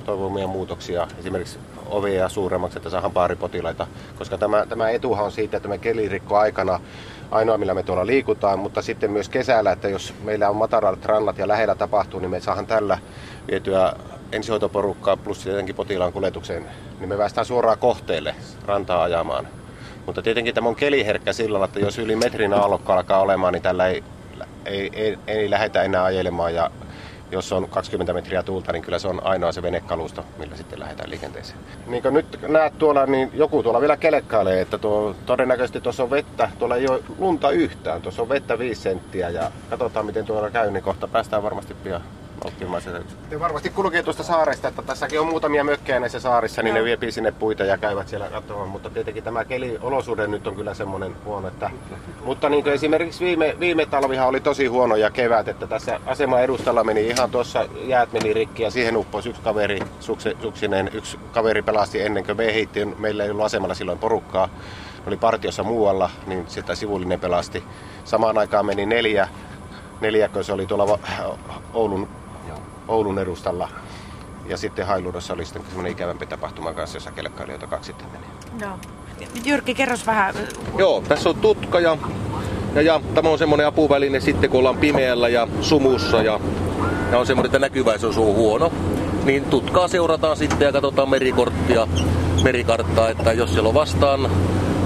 toivomia 0.06 0.48
muutoksia, 0.48 1.08
esimerkiksi 1.20 1.60
ovia 1.86 2.30
suuremmaksi, 2.30 2.80
että 2.80 2.90
saadaan 2.90 3.12
paaripotilaita, 3.12 3.88
koska 4.18 4.38
tämä, 4.38 4.66
tämä 4.66 4.90
etuhan 4.90 5.26
on 5.26 5.32
siitä, 5.32 5.58
että 5.58 5.70
me 5.70 5.78
kelirikko 5.78 6.38
aikana 6.38 6.80
ainoa, 7.32 7.58
millä 7.58 7.74
me 7.74 7.84
tuolla 7.84 8.06
liikutaan, 8.06 8.60
mutta 8.60 8.82
sitten 8.82 9.12
myös 9.12 9.30
kesällä, 9.30 9.72
että 9.72 9.90
jos 9.90 10.14
meillä 10.24 10.50
on 10.50 10.56
matalat 10.56 11.06
rannat 11.06 11.38
ja 11.38 11.48
lähellä 11.48 11.76
tapahtuu, 11.76 12.20
niin 12.20 12.30
me 12.30 12.40
saadaan 12.40 12.66
tällä 12.66 12.98
vietyä 13.52 13.94
ensihoitoporukkaa 14.32 15.18
plus 15.18 15.44
tietenkin 15.44 15.76
potilaan 15.76 16.14
kuljetukseen, 16.14 16.66
niin 17.00 17.10
me 17.10 17.18
päästään 17.18 17.46
suoraan 17.46 17.78
kohteelle 17.78 18.36
rantaa 18.66 19.04
ajamaan. 19.04 19.48
Mutta 20.06 20.22
tietenkin 20.22 20.56
tämä 20.56 20.70
on 20.70 20.76
keliherkkä 20.76 21.34
sillä 21.34 21.66
että 21.66 21.80
jos 21.80 22.00
yli 22.00 22.16
metrin 22.16 22.54
aallokko 22.54 22.94
alkaa 22.94 23.20
olemaan, 23.20 23.54
niin 23.54 23.64
tällä 23.64 23.88
ei, 23.88 24.04
ei, 24.66 24.90
ei, 24.94 25.18
ei 25.28 25.50
lähdetä 25.50 25.84
enää 25.84 26.04
ajelemaan 26.04 26.56
ja 26.56 26.72
jos 27.32 27.54
on 27.54 27.70
20 27.70 28.14
metriä 28.14 28.44
tuulta, 28.44 28.72
niin 28.72 28.82
kyllä 28.82 29.00
se 29.00 29.08
on 29.08 29.22
ainoa 29.24 29.52
se 29.52 29.62
venekalusto, 29.62 30.26
millä 30.38 30.56
sitten 30.56 30.80
lähdetään 30.80 31.10
liikenteeseen. 31.10 31.60
Niin 31.88 32.02
kuin 32.02 32.14
nyt 32.14 32.40
näet 32.48 32.78
tuolla, 32.78 33.06
niin 33.06 33.32
joku 33.34 33.64
tuolla 33.64 33.82
vielä 33.82 33.98
kelekkailee, 33.98 34.62
että 34.62 34.78
tuo, 34.78 35.16
todennäköisesti 35.26 35.82
tuossa 35.82 36.04
on 36.04 36.10
vettä, 36.10 36.50
tuolla 36.60 36.76
ei 36.76 36.88
ole 36.88 37.04
lunta 37.18 37.52
yhtään, 37.52 38.02
tuossa 38.02 38.22
on 38.22 38.30
vettä 38.30 38.60
5 38.60 38.82
senttiä 38.82 39.30
ja 39.30 39.52
katsotaan 39.70 40.06
miten 40.06 40.26
tuolla 40.26 40.50
käy, 40.50 40.72
niin 40.72 40.84
kohta 40.84 41.08
päästään 41.08 41.44
varmasti 41.44 41.74
pian 41.74 42.02
sitä. 42.80 43.02
Te 43.30 43.40
varmasti 43.40 43.70
kulkee 43.70 44.04
tuosta 44.04 44.24
saaresta, 44.24 44.68
että 44.68 44.82
tässäkin 44.82 45.20
on 45.20 45.28
muutamia 45.28 45.64
mökkejä 45.64 46.00
näissä 46.00 46.20
saarissa, 46.20 46.64
niin 46.64 46.76
Joo. 46.76 46.78
ne 46.78 46.84
viepii 46.84 47.12
sinne 47.12 47.32
puita 47.32 47.64
ja 47.64 47.78
käyvät 47.78 48.08
siellä 48.08 48.30
katsomaan. 48.30 48.70
Mutta 48.70 48.90
tietenkin 48.90 49.24
tämä 49.24 49.46
keliolosuhde 49.46 50.28
nyt 50.28 50.48
on 50.48 50.56
kyllä 50.56 50.74
semmoinen 50.74 51.16
huono. 51.26 51.48
Että... 51.48 51.72
Mutta 52.24 52.50
niin 52.50 52.64
kuin 52.64 52.74
esimerkiksi 52.74 53.26
viime, 53.26 53.56
viime 53.60 53.86
talvihan 53.86 54.28
oli 54.28 54.40
tosi 54.40 54.66
huono 54.66 54.96
ja 54.96 55.12
kevät, 55.12 55.48
että 55.48 55.68
tässä 55.68 56.00
asema 56.06 56.40
edustalla 56.40 56.84
meni 56.84 57.08
ihan 57.08 57.32
tuossa 57.32 57.66
jäät 57.84 58.14
meni 58.14 58.34
rikki 58.34 58.64
ja 58.64 58.72
siihen 58.72 58.98
upposi 58.98 59.30
yksi 59.30 59.42
kaveri, 59.42 59.80
suksi, 60.00 60.38
suksinen, 60.42 60.90
yksi 60.94 61.20
kaveri 61.32 61.62
pelasti 61.62 62.02
ennen 62.02 62.26
kuin 62.26 62.38
me 62.38 62.54
heittiin. 62.54 62.96
Meillä 63.00 63.24
ei 63.24 63.30
ollut 63.30 63.46
asemalla 63.46 63.76
silloin 63.76 64.00
porukkaa 64.00 64.50
oli 65.08 65.18
partiossa 65.18 65.64
muualla, 65.64 66.10
niin 66.28 66.46
sitä 66.48 66.76
sivullinen 66.76 67.20
pelasti. 67.20 67.64
Samaan 68.06 68.38
aikaan 68.38 68.66
meni 68.66 68.86
neljä, 68.86 69.28
neljäkö 70.02 70.44
se 70.44 70.54
oli 70.54 70.66
tuolla 70.66 71.00
Oulun 71.74 72.08
Oulun 72.90 73.20
edustalla. 73.20 73.70
Ja 74.46 74.58
sitten 74.58 74.88
Hailuudossa 74.88 75.34
oli 75.34 75.46
sitten 75.46 75.64
semmoinen 75.66 75.92
ikävämpi 75.92 76.26
tapahtuma 76.26 76.74
kanssa, 76.74 76.96
jossa 76.96 77.12
kelkkailijoita 77.12 77.68
kaksi 77.68 77.88
sitten 77.88 78.08
meni. 78.12 78.26
Joo. 78.62 78.78
Jyrki, 79.46 79.76
kerros 79.76 80.08
vähän. 80.08 80.36
Joo, 80.78 81.04
tässä 81.08 81.30
on 81.30 81.36
tutka 81.36 81.80
ja, 81.80 81.98
ja, 82.76 82.82
ja 82.82 83.02
tämä 83.16 83.30
on 83.30 83.38
semmoinen 83.38 83.68
apuväline 83.68 84.20
sitten, 84.20 84.50
kun 84.50 84.60
ollaan 84.60 84.78
pimeällä 84.78 85.30
ja 85.30 85.48
sumussa 85.62 86.22
ja, 86.22 86.40
ja 87.12 87.20
on 87.20 87.28
semmoinen, 87.28 87.46
että 87.50 87.60
näkyväisyys 87.60 88.18
on 88.18 88.26
huono. 88.26 88.72
Niin 89.24 89.44
tutkaa 89.44 89.88
seurataan 89.88 90.38
sitten 90.38 90.66
ja 90.66 90.72
katsotaan 90.72 91.10
merikorttia, 91.10 91.88
merikarttaa, 92.44 93.10
että 93.10 93.34
jos 93.34 93.54
siellä 93.54 93.70
on 93.70 93.76
vastaan 93.76 94.30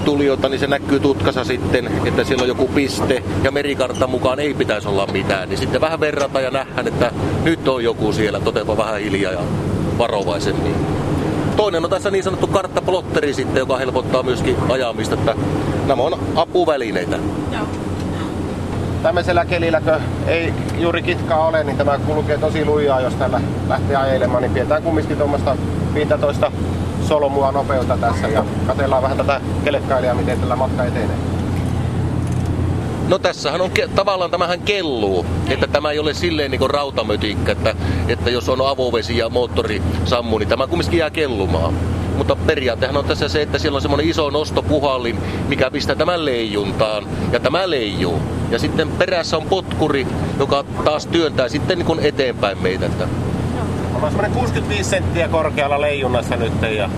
tulijoita, 0.06 0.50
niin 0.50 0.60
se 0.60 0.68
näkyy 0.68 1.00
tutkassa 1.00 1.44
sitten, 1.44 1.92
että 2.06 2.24
siellä 2.24 2.42
on 2.42 2.48
joku 2.48 2.68
piste 2.68 3.24
ja 3.44 3.52
merikartan 3.52 4.10
mukaan 4.10 4.40
ei 4.40 4.54
pitäisi 4.54 4.88
olla 4.88 5.08
mitään. 5.08 5.50
Niin 5.50 5.58
sitten 5.58 5.82
vähän 5.82 6.00
verrata 6.00 6.42
ja 6.42 6.52
nähdään, 6.52 6.88
että 6.88 7.12
nyt 7.44 7.68
on 7.68 7.84
joku 7.84 8.14
siellä, 8.14 8.40
totepa 8.40 8.78
vähän 8.78 9.02
hiljaa 9.02 9.32
ja 9.32 9.40
varovaisemmin. 9.98 10.76
Toinen 11.58 11.84
on 11.84 11.90
tässä 11.90 12.12
niin 12.12 12.24
sanottu 12.24 12.48
karttaplotteri 12.48 13.34
sitten, 13.34 13.60
joka 13.60 13.78
helpottaa 13.78 14.24
myöskin 14.24 14.56
ajamista, 14.70 15.16
että 15.16 15.36
nämä 15.88 16.04
on 16.04 16.20
apuvälineitä. 16.36 17.18
Joo. 17.52 17.68
Tämmöisellä 19.04 19.46
kelilläkö 19.46 20.00
ei 20.28 20.54
juuri 20.80 21.02
kitkaa 21.02 21.48
ole, 21.48 21.64
niin 21.64 21.78
tämä 21.78 22.00
kulkee 22.06 22.38
tosi 22.38 22.66
lujaa, 22.66 23.02
jos 23.02 23.16
tällä 23.16 23.42
lähtee 23.68 23.96
ajelemaan, 23.96 24.42
niin 24.42 24.54
pidetään 24.54 24.84
kumminkin 24.84 25.18
tuommoista 25.18 25.58
15 25.94 26.52
solmua 27.04 27.52
nopeutta 27.52 27.98
tässä 27.98 28.28
ja 28.28 28.46
katsellaan 28.68 29.04
vähän 29.04 29.18
tätä 29.18 29.42
kelekkailijaa, 29.64 30.16
miten 30.16 30.40
tällä 30.40 30.56
matka 30.56 30.84
etenee. 30.84 31.18
No 33.08 33.20
tässähän 33.20 33.62
on 33.62 33.72
tavallaan 33.96 34.32
tämähän 34.32 34.62
kelluu, 34.62 35.26
että 35.50 35.68
tämä 35.68 35.92
ei 35.92 36.00
ole 36.00 36.14
silleen 36.14 36.52
niin 36.52 36.70
rautamötikkä, 36.70 37.52
että, 37.52 37.76
että 38.08 38.30
jos 38.30 38.50
on 38.50 38.70
avovesi 38.70 39.18
ja 39.18 39.30
moottori 39.30 39.82
sammuu, 40.06 40.40
niin 40.40 40.50
tämä 40.50 40.68
kumminkin 40.68 41.00
jää 41.00 41.10
kellumaan. 41.10 41.74
Mutta 42.18 42.36
periaatehan 42.36 42.98
on 42.98 43.06
tässä 43.06 43.30
se, 43.30 43.42
että 43.42 43.60
siellä 43.60 43.76
on 43.76 43.82
semmoinen 43.82 44.10
iso 44.10 44.30
nostopuhallin, 44.30 45.18
mikä 45.48 45.72
pistää 45.72 45.96
tämän 45.96 46.26
leijuntaan, 46.26 47.08
ja 47.32 47.40
tämä 47.40 47.70
leijuu. 47.70 48.20
Ja 48.52 48.60
sitten 48.60 48.92
perässä 48.92 49.38
on 49.38 49.46
potkuri, 49.50 50.08
joka 50.40 50.64
taas 50.86 51.08
työntää 51.08 51.50
sitten 51.50 51.80
niin 51.80 52.00
eteenpäin 52.00 52.58
meitä. 52.62 52.86
Että 52.86 53.08
on 53.96 54.02
semmoinen 54.02 54.32
65 54.32 54.90
senttiä 54.90 55.28
korkealla 55.28 55.82
leijunnassa 55.82 56.36
nyt. 56.36 56.54
Ja... 56.78 56.90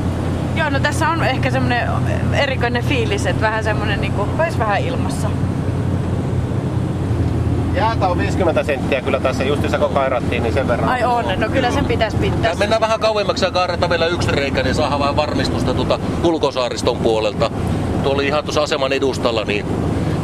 Joo, 0.55 0.69
no 0.69 0.79
tässä 0.79 1.09
on 1.09 1.23
ehkä 1.23 1.51
semmoinen 1.51 1.89
erikoinen 2.33 2.83
fiilis, 2.83 3.25
että 3.25 3.41
vähän 3.41 3.63
semmoinen 3.63 4.01
niinku, 4.01 4.27
olisi 4.39 4.59
vähän 4.59 4.81
ilmassa. 4.81 5.29
Jäätä 7.75 8.07
on 8.07 8.17
50 8.17 8.63
senttiä 8.63 9.01
kyllä 9.01 9.19
tässä, 9.19 9.43
justissa 9.43 9.77
kun 9.77 9.89
kairattiin, 9.89 10.43
niin 10.43 10.53
sen 10.53 10.67
verran. 10.67 10.89
Ai 10.89 11.03
on, 11.03 11.25
no 11.37 11.49
kyllä 11.49 11.71
sen 11.71 11.85
pitäisi 11.85 12.17
pitää. 12.17 12.51
Ja 12.51 12.55
mennään 12.55 12.81
vähän 12.81 12.99
kauemmaksi 12.99 13.45
ja 13.45 13.51
kaarata 13.51 13.89
vielä 13.89 14.07
yksi 14.07 14.31
reikä, 14.31 14.63
niin 14.63 14.75
saadaan 14.75 14.99
vähän 14.99 15.15
varmistusta 15.15 15.73
tuota 15.73 15.99
ulkosaariston 16.23 16.97
puolelta. 16.97 17.51
Tuo 18.03 18.13
oli 18.13 18.27
ihan 18.27 18.43
tuossa 18.43 18.63
aseman 18.63 18.93
edustalla, 18.93 19.43
niin, 19.43 19.65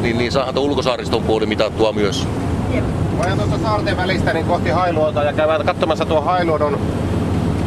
niin, 0.02 0.18
niin 0.18 0.32
saadaan 0.32 0.54
tuon 0.54 0.70
ulkosaariston 0.70 1.24
puoli 1.24 1.46
mitattua 1.46 1.94
myös. 1.94 2.28
Mä 3.18 3.36
tuosta 3.36 3.58
saarten 3.58 3.98
välistä 3.98 4.34
niin 4.34 4.46
kohti 4.46 4.70
Hailuota 4.70 5.24
ja 5.24 5.34
käydään 5.34 5.66
katsomassa 5.66 6.06
tuo 6.06 6.22
Hailuodon 6.22 6.80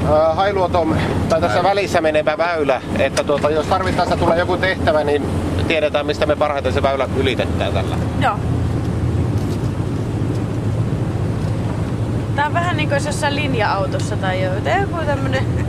äh, 0.04 0.37
Hailuoton, 0.37 0.96
tai 1.28 1.40
tässä 1.40 1.62
välissä 1.62 2.00
menevä 2.00 2.38
väylä, 2.38 2.83
että 2.98 3.24
tuota, 3.24 3.50
jos 3.50 3.66
tarvittaessa 3.66 4.16
tulee 4.16 4.38
joku 4.38 4.57
tehtävä, 4.57 5.04
niin 5.04 5.26
tiedetään 5.68 6.07
mistä 6.07 6.26
me 6.26 6.37
parhaiten 6.37 6.72
se 6.72 6.83
väylä 6.83 7.09
ylitetään 7.16 7.72
tällä. 7.72 7.96
Joo. 8.20 8.37
Tää 12.37 12.46
on 12.46 12.54
vähän 12.54 12.76
niin 12.76 12.88
kuin 12.88 13.04
jossain 13.07 13.37
linja-autossa 13.37 14.16
tai 14.16 14.42
joku 14.42 14.96
tämmönen 15.07 15.63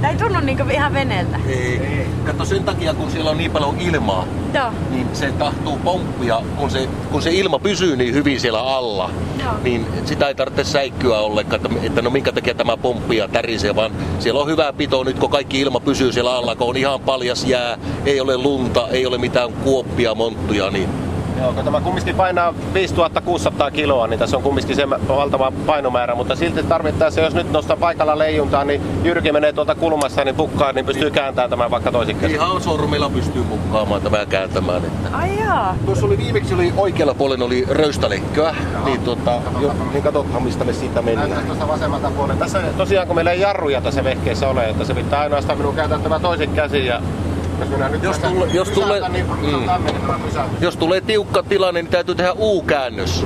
Tämä 0.00 0.12
ei 0.12 0.18
tunnu 0.18 0.40
niinku 0.40 0.62
ihan 0.72 0.94
veneeltä. 0.94 1.38
Ei. 1.48 2.06
Kato 2.26 2.44
sen 2.44 2.64
takia, 2.64 2.94
kun 2.94 3.10
siellä 3.10 3.30
on 3.30 3.38
niin 3.38 3.50
paljon 3.50 3.80
ilmaa, 3.80 4.26
Joo. 4.54 4.70
niin 4.90 5.08
se 5.12 5.32
tahtuu 5.32 5.78
pomppia, 5.84 6.42
kun 6.56 6.70
se, 6.70 6.88
kun 7.12 7.22
se 7.22 7.30
ilma 7.30 7.58
pysyy 7.58 7.96
niin 7.96 8.14
hyvin 8.14 8.40
siellä 8.40 8.62
alla, 8.62 9.10
Joo. 9.44 9.52
niin 9.62 9.86
sitä 10.04 10.28
ei 10.28 10.34
tarvitse 10.34 10.64
säikkyä 10.64 11.18
ollenkaan, 11.18 11.66
että, 11.66 11.86
että 11.86 12.02
no 12.02 12.10
minkä 12.10 12.32
takia 12.32 12.54
tämä 12.54 12.76
pomppia 12.76 13.28
tärisee, 13.28 13.76
vaan 13.76 13.92
siellä 14.18 14.40
on 14.40 14.48
hyvä 14.48 14.72
pito 14.72 15.04
nyt, 15.04 15.18
kun 15.18 15.30
kaikki 15.30 15.60
ilma 15.60 15.80
pysyy 15.80 16.12
siellä 16.12 16.34
alla, 16.34 16.56
kun 16.56 16.68
on 16.68 16.76
ihan 16.76 17.00
paljas 17.00 17.44
jää, 17.44 17.78
ei 18.04 18.20
ole 18.20 18.36
lunta, 18.36 18.88
ei 18.88 19.06
ole 19.06 19.18
mitään 19.18 19.52
kuoppia, 19.52 20.14
monttuja, 20.14 20.70
niin 20.70 21.05
Joo, 21.40 21.52
kun 21.52 21.64
tämä 21.64 21.80
kumminkin 21.80 22.16
painaa 22.16 22.54
5600 22.74 23.70
kiloa, 23.70 24.06
niin 24.06 24.18
tässä 24.18 24.36
on 24.36 24.42
kumminkin 24.42 24.76
se 24.76 24.90
valtava 24.90 25.52
painomäärä, 25.66 26.14
mutta 26.14 26.36
silti 26.36 26.62
tarvittaessa, 26.62 27.20
jos 27.20 27.34
nyt 27.34 27.52
nostaa 27.52 27.76
paikalla 27.76 28.18
leijuntaa, 28.18 28.64
niin 28.64 28.82
Jyrki 29.04 29.32
menee 29.32 29.52
tuolta 29.52 29.74
kulmassa, 29.74 30.24
niin 30.24 30.34
pukkaa, 30.34 30.72
niin 30.72 30.86
pystyy 30.86 31.10
kääntämään 31.10 31.50
tämän 31.50 31.70
vaikka 31.70 31.92
toisin 31.92 32.16
käsin. 32.16 32.36
Ihan 32.36 32.60
sormilla 32.60 33.10
pystyy 33.10 33.42
mukkaamaan 33.42 34.02
tämän 34.02 34.26
kääntämään. 34.26 34.84
Että. 34.84 35.16
Ai 35.16 35.38
jaa. 35.38 35.76
Tuossa 35.86 36.06
oli 36.06 36.18
viimeksi 36.18 36.54
oli 36.54 36.72
oikealla 36.76 37.14
puolella 37.14 37.44
oli 37.44 37.64
röystäleikköä, 37.70 38.54
niin, 38.84 39.00
tuota, 39.00 39.32
jo, 39.60 39.74
niin 39.92 40.02
katsotaan 40.02 40.42
mistä 40.42 40.64
me 40.64 40.72
siitä 40.72 41.02
mennään. 41.02 41.30
Näytään 41.30 41.46
tuosta 41.46 41.68
vasemmalta 41.68 42.10
puolelta. 42.10 42.44
Tässä 42.44 42.62
tosiaan 42.76 43.06
kun 43.06 43.16
meillä 43.16 43.32
ei 43.32 43.40
jarruja 43.40 43.80
tässä 43.80 44.04
vehkeessä 44.04 44.48
ole, 44.48 44.68
että 44.68 44.84
se 44.84 44.94
pitää 44.94 45.20
ainoastaan 45.20 45.58
minun 45.58 45.74
käytettävä 45.74 46.18
toisen 46.18 46.50
käsin 46.50 46.86
ja 46.86 47.02
jos, 48.02 48.18
tulle, 48.18 48.46
jos, 48.52 48.68
tulee, 48.68 49.08
niin 49.08 49.26
mm, 49.26 49.68
jos 50.60 50.76
tulee 50.76 51.00
tiukka 51.00 51.42
tilanne, 51.42 51.82
niin 51.82 51.90
täytyy 51.90 52.14
tehdä 52.14 52.32
U-käännös. 52.38 53.24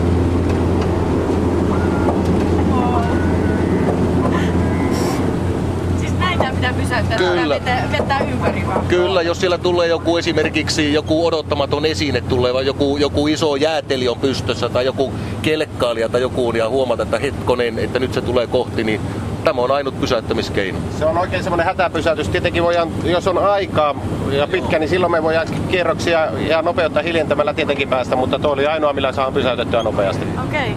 Siis 6.01 6.13
pitää 6.55 6.73
pysäyttää, 6.73 7.19
Kyllä. 7.19 7.55
Vetää, 7.55 7.89
vetää 7.93 8.21
ympäri 8.21 8.67
vaan. 8.67 8.87
Kyllä, 8.87 9.23
jos 9.23 9.41
siellä 9.41 9.59
tulee 9.59 9.89
joku 9.89 10.17
esimerkiksi 10.17 10.93
joku 10.93 11.27
odottamaton 11.27 11.85
esine 11.85 12.21
tulee, 12.21 12.55
vai 12.55 12.67
joku, 12.67 12.97
joku 12.97 13.27
iso 13.27 13.57
jääteli 13.57 14.09
on 14.09 14.19
pystössä 14.19 14.69
tai 14.69 14.85
joku 14.85 15.13
kelkkailija 15.43 16.09
tai 16.09 16.21
joku, 16.21 16.53
ja 16.53 16.69
huomata, 16.69 17.03
että 17.03 17.19
hetkonen, 17.19 17.79
että 17.79 17.99
nyt 17.99 18.15
se 18.15 18.21
tulee 18.21 18.47
kohti, 18.47 18.85
niin 18.85 19.01
tämä 19.45 19.63
on 19.63 19.71
ainut 19.71 20.01
pysäyttämiskeino. 20.01 20.79
Se 20.99 21.05
on 21.05 21.19
oikein 21.19 21.43
semmoinen 21.43 21.67
hätäpysäytys. 21.67 22.29
Tietenkin 22.29 22.63
voidaan, 22.63 22.89
jos 23.05 23.29
on 23.29 23.39
aikaa 23.39 23.95
ja 24.31 24.47
pitkä, 24.47 24.79
niin 24.79 24.89
silloin 24.89 25.13
me 25.13 25.23
voidaan 25.23 25.47
kierroksia 25.71 26.27
ja 26.49 26.63
nopeutta 26.63 27.03
hiljentämällä 27.03 27.55
tietenkin 27.55 27.89
päästä, 27.89 28.17
mutta 28.17 28.39
tuo 28.39 28.53
oli 28.53 28.67
ainoa, 28.67 28.93
millä 28.93 29.13
saa 29.13 29.33
pysäytettyä 29.33 29.83
nopeasti. 29.83 30.25
Okei. 30.45 30.75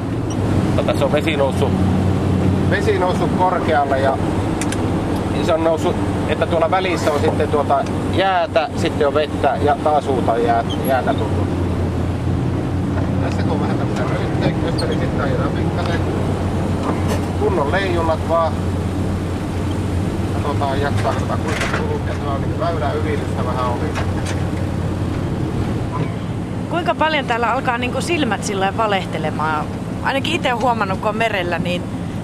Okay. 0.74 0.86
Tässä 0.86 1.06
on 1.06 1.12
vesi 1.12 1.38
noussut, 1.38 1.70
vesi 2.70 3.00
noussut 3.00 3.32
korkealle 3.38 4.00
ja 4.00 4.18
se 5.44 5.54
on 5.54 5.64
noussut, 5.64 5.96
että 6.30 6.46
tuolla 6.46 6.72
välissä 6.72 7.12
on 7.12 7.20
sitten 7.20 7.48
tuota 7.48 7.84
jäätä, 8.14 8.70
sitten 8.76 9.08
on 9.08 9.14
vettä 9.14 9.58
ja 9.62 9.76
taas 9.84 10.08
uutta 10.08 10.38
jää, 10.38 10.64
jäätä 10.88 11.14
tullut. 11.14 11.48
Tässä 13.24 13.44
kun 13.44 13.62
vähän 13.62 13.78
tämmöisen 13.78 14.10
röytteen, 14.10 14.56
niin 14.64 15.00
sitten 15.00 15.22
ajetaan 15.22 15.50
pikkasen 15.50 16.00
kunnon 17.40 17.72
leijonat 17.72 18.30
vaan. 18.30 18.54
Katsotaan 20.34 20.82
jaksaa 20.82 21.14
tota 21.14 21.38
kuinka 21.38 21.78
kulkea. 21.78 22.16
Tämä 22.16 22.32
on 22.32 22.42
niin 22.42 22.60
väylä 22.60 22.92
ylitystä 22.92 23.46
vähän 23.46 23.66
oli. 23.66 23.90
Kuinka 26.70 26.96
paljon 26.96 27.26
täällä 27.26 27.52
alkaa 27.52 27.78
niin 27.78 27.92
kuin 27.92 28.04
silmät 28.04 28.44
sillä 28.44 28.78
valehtelemaan? 28.78 29.66
Ainakin 30.04 30.34
itse 30.34 30.50
huomannut, 30.50 31.00
kun 31.00 31.10
on 31.10 31.18
merellä, 31.18 31.60
niin 31.60 31.84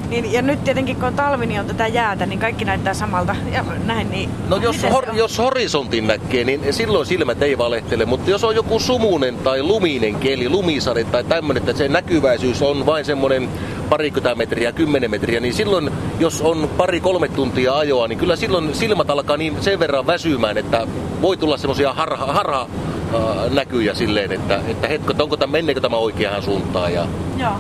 niin, 0.10 0.34
ja 0.34 0.42
nyt 0.42 0.64
tietenkin 0.64 0.96
kun 0.96 1.06
on 1.06 1.14
talvi, 1.14 1.46
niin 1.46 1.60
on 1.60 1.66
tätä 1.66 1.88
jäätä, 1.88 2.26
niin 2.26 2.40
kaikki 2.40 2.66
näyttää 2.66 2.94
samalta. 2.94 3.36
Ja 3.54 3.66
näin, 3.86 4.12
niin 4.12 4.30
no 4.50 4.58
jos, 4.58 4.84
hor, 4.92 5.06
jos 5.14 5.38
horisontin 5.38 6.08
näkee, 6.08 6.44
niin 6.44 6.74
silloin 6.74 7.06
silmät 7.06 7.42
ei 7.42 7.58
valehtele, 7.58 8.06
mutta 8.06 8.30
jos 8.30 8.44
on 8.44 8.56
joku 8.56 8.80
sumunen 8.80 9.38
tai 9.38 9.64
luminen 9.64 10.16
keli, 10.16 10.50
lumisade 10.50 11.04
tai 11.04 11.24
tämmöinen, 11.24 11.64
että 11.64 11.78
se 11.78 11.88
näkyväisyys 11.88 12.62
on 12.62 12.86
vain 12.86 13.06
semmoinen 13.06 13.50
parikymmentä 13.90 14.36
metriä, 14.36 14.72
kymmenen 14.72 15.12
metriä, 15.12 15.40
niin 15.40 15.54
silloin, 15.54 15.92
jos 16.20 16.42
on 16.42 16.70
pari-kolme 16.78 17.28
tuntia 17.28 17.78
ajoa, 17.78 18.08
niin 18.08 18.20
kyllä 18.20 18.36
silloin 18.36 18.76
silmät 18.76 19.10
alkaa 19.10 19.38
niin 19.38 19.58
sen 19.62 19.80
verran 19.80 20.08
väsymään, 20.08 20.58
että 20.58 20.88
voi 21.22 21.38
tulla 21.38 21.58
semmoisia 21.58 21.94
harha, 21.94 22.26
harha 22.26 22.62
äh, 22.62 23.52
näkyjä 23.52 23.94
silleen, 23.94 24.32
että, 24.32 24.62
että 24.68 24.88
hetko, 24.88 25.12
että 25.12 25.24
onko 25.24 25.38
tämä, 25.38 25.52
menneekö 25.52 25.82
tämä 25.82 25.98
oikeaan 25.98 26.44
suuntaan. 26.44 26.94
Ja... 26.94 27.08
Joo. 27.38 27.54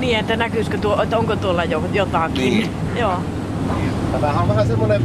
Niin, 0.00 0.18
että 0.18 0.36
näkyisikö 0.36 0.78
tuo, 0.78 1.02
että 1.02 1.18
onko 1.18 1.36
tuolla 1.36 1.64
jo, 1.64 1.82
jotakin. 1.92 2.34
Niin. 2.34 2.70
Joo. 3.00 3.14
Tämähän 4.12 4.42
on 4.42 4.48
vähän 4.48 4.66
semmoinen 4.66 5.02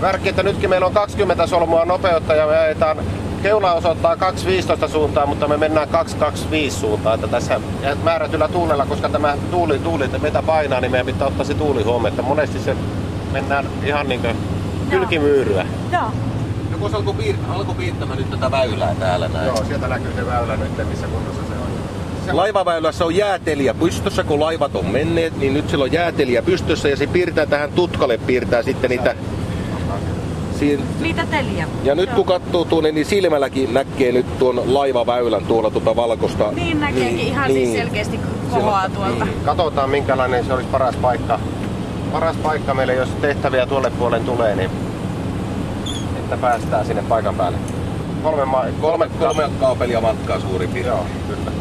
värkki, 0.00 0.28
että 0.28 0.42
nytkin 0.42 0.70
meillä 0.70 0.86
on 0.86 0.92
20 0.92 1.46
solmua 1.46 1.84
nopeutta 1.84 2.34
ja 2.34 2.46
me 2.46 2.58
ajetaan 2.58 2.96
keula 3.42 3.72
osoittaa 3.72 4.14
2.15 4.14 4.88
suuntaan, 4.88 5.28
mutta 5.28 5.48
me 5.48 5.56
mennään 5.56 5.88
2.25 5.88 6.70
suuntaan. 6.70 7.14
Että 7.14 7.28
tässä 7.28 7.60
määrätyllä 8.02 8.48
tuulella, 8.48 8.86
koska 8.86 9.08
tämä 9.08 9.36
tuuli, 9.50 9.78
tuuli 9.78 10.04
että 10.04 10.18
meitä 10.18 10.42
painaa, 10.42 10.80
niin 10.80 10.90
meidän 10.90 11.06
pitää 11.06 11.26
ottaa 11.26 11.46
se 11.46 11.54
tuuli 11.54 11.82
huomioon. 11.82 12.08
Että 12.12 12.22
monesti 12.22 12.58
se 12.58 12.76
mennään 13.32 13.66
ihan 13.84 14.08
niin 14.08 14.20
kuin 14.20 14.36
kylkimyyryä. 14.90 15.66
Joo. 15.92 16.02
Joku 16.72 16.88
se 16.88 16.96
alkoi, 16.96 17.14
piir- 17.14 17.54
alkoi 17.54 17.74
piirtämään 17.74 18.18
nyt 18.18 18.30
tätä 18.30 18.50
väylää 18.50 18.94
täällä 18.94 19.28
näin. 19.28 19.46
Joo, 19.46 19.64
sieltä 19.64 19.88
näkyy 19.88 20.12
se 20.16 20.26
väylä 20.26 20.56
nyt, 20.56 20.88
missä 20.88 21.06
kunnossa 21.06 21.42
se. 21.42 21.55
Laivaväylässä 22.32 23.04
on 23.04 23.16
jäätelijä 23.16 23.74
pystyssä, 23.74 24.24
kun 24.24 24.40
laivat 24.40 24.76
on 24.76 24.86
menneet, 24.86 25.36
niin 25.36 25.54
nyt 25.54 25.70
sillä 25.70 25.84
on 25.84 25.92
jäätelijä 25.92 26.42
pystyssä 26.42 26.88
ja 26.88 26.96
se 26.96 27.06
piirtää 27.06 27.46
tähän 27.46 27.72
tutkalle, 27.72 28.18
piirtää 28.18 28.62
sitten 28.62 28.90
niitä 28.90 29.14
Siin... 30.58 30.82
Niitä 31.00 31.26
teliä. 31.30 31.68
Ja 31.84 31.94
nyt 31.94 32.08
Joo. 32.08 32.16
kun 32.16 32.26
katsoo 32.26 32.64
tuonne, 32.64 32.92
niin 32.92 33.06
silmälläkin 33.06 33.74
näkee 33.74 34.12
nyt 34.12 34.38
tuon 34.38 34.74
laivaväylän 34.74 35.44
tuolla 35.44 35.70
tuota 35.70 35.96
valkosta. 35.96 36.52
Niin 36.52 36.80
näkeekin 36.80 37.16
niin, 37.16 37.28
ihan 37.28 37.44
siis 37.44 37.54
niin. 37.54 37.68
siis 37.68 37.78
selkeästi 37.78 38.20
kohoaa 38.50 38.88
tuolta. 38.88 39.24
Niin. 39.24 39.44
Katsotaan 39.44 39.90
minkälainen 39.90 40.44
se 40.44 40.52
olisi 40.52 40.68
paras 40.68 40.96
paikka. 40.96 41.40
Paras 42.12 42.36
paikka 42.36 42.74
meille, 42.74 42.94
jos 42.94 43.08
tehtäviä 43.08 43.66
tuolle 43.66 43.90
puolen 43.90 44.24
tulee, 44.24 44.56
niin 44.56 44.70
että 46.18 46.36
päästään 46.36 46.86
sinne 46.86 47.02
paikan 47.02 47.34
päälle. 47.34 47.58
Kolme, 48.22 48.44
ma- 48.44 48.64
kolme, 48.80 49.10
kolme 49.18 49.50
kaapelia 49.60 50.00
matkaa 50.00 50.40
suurin 50.40 50.70
piirtein. 50.70 50.96
Joo, 50.96 51.06
kyllä. 51.28 51.55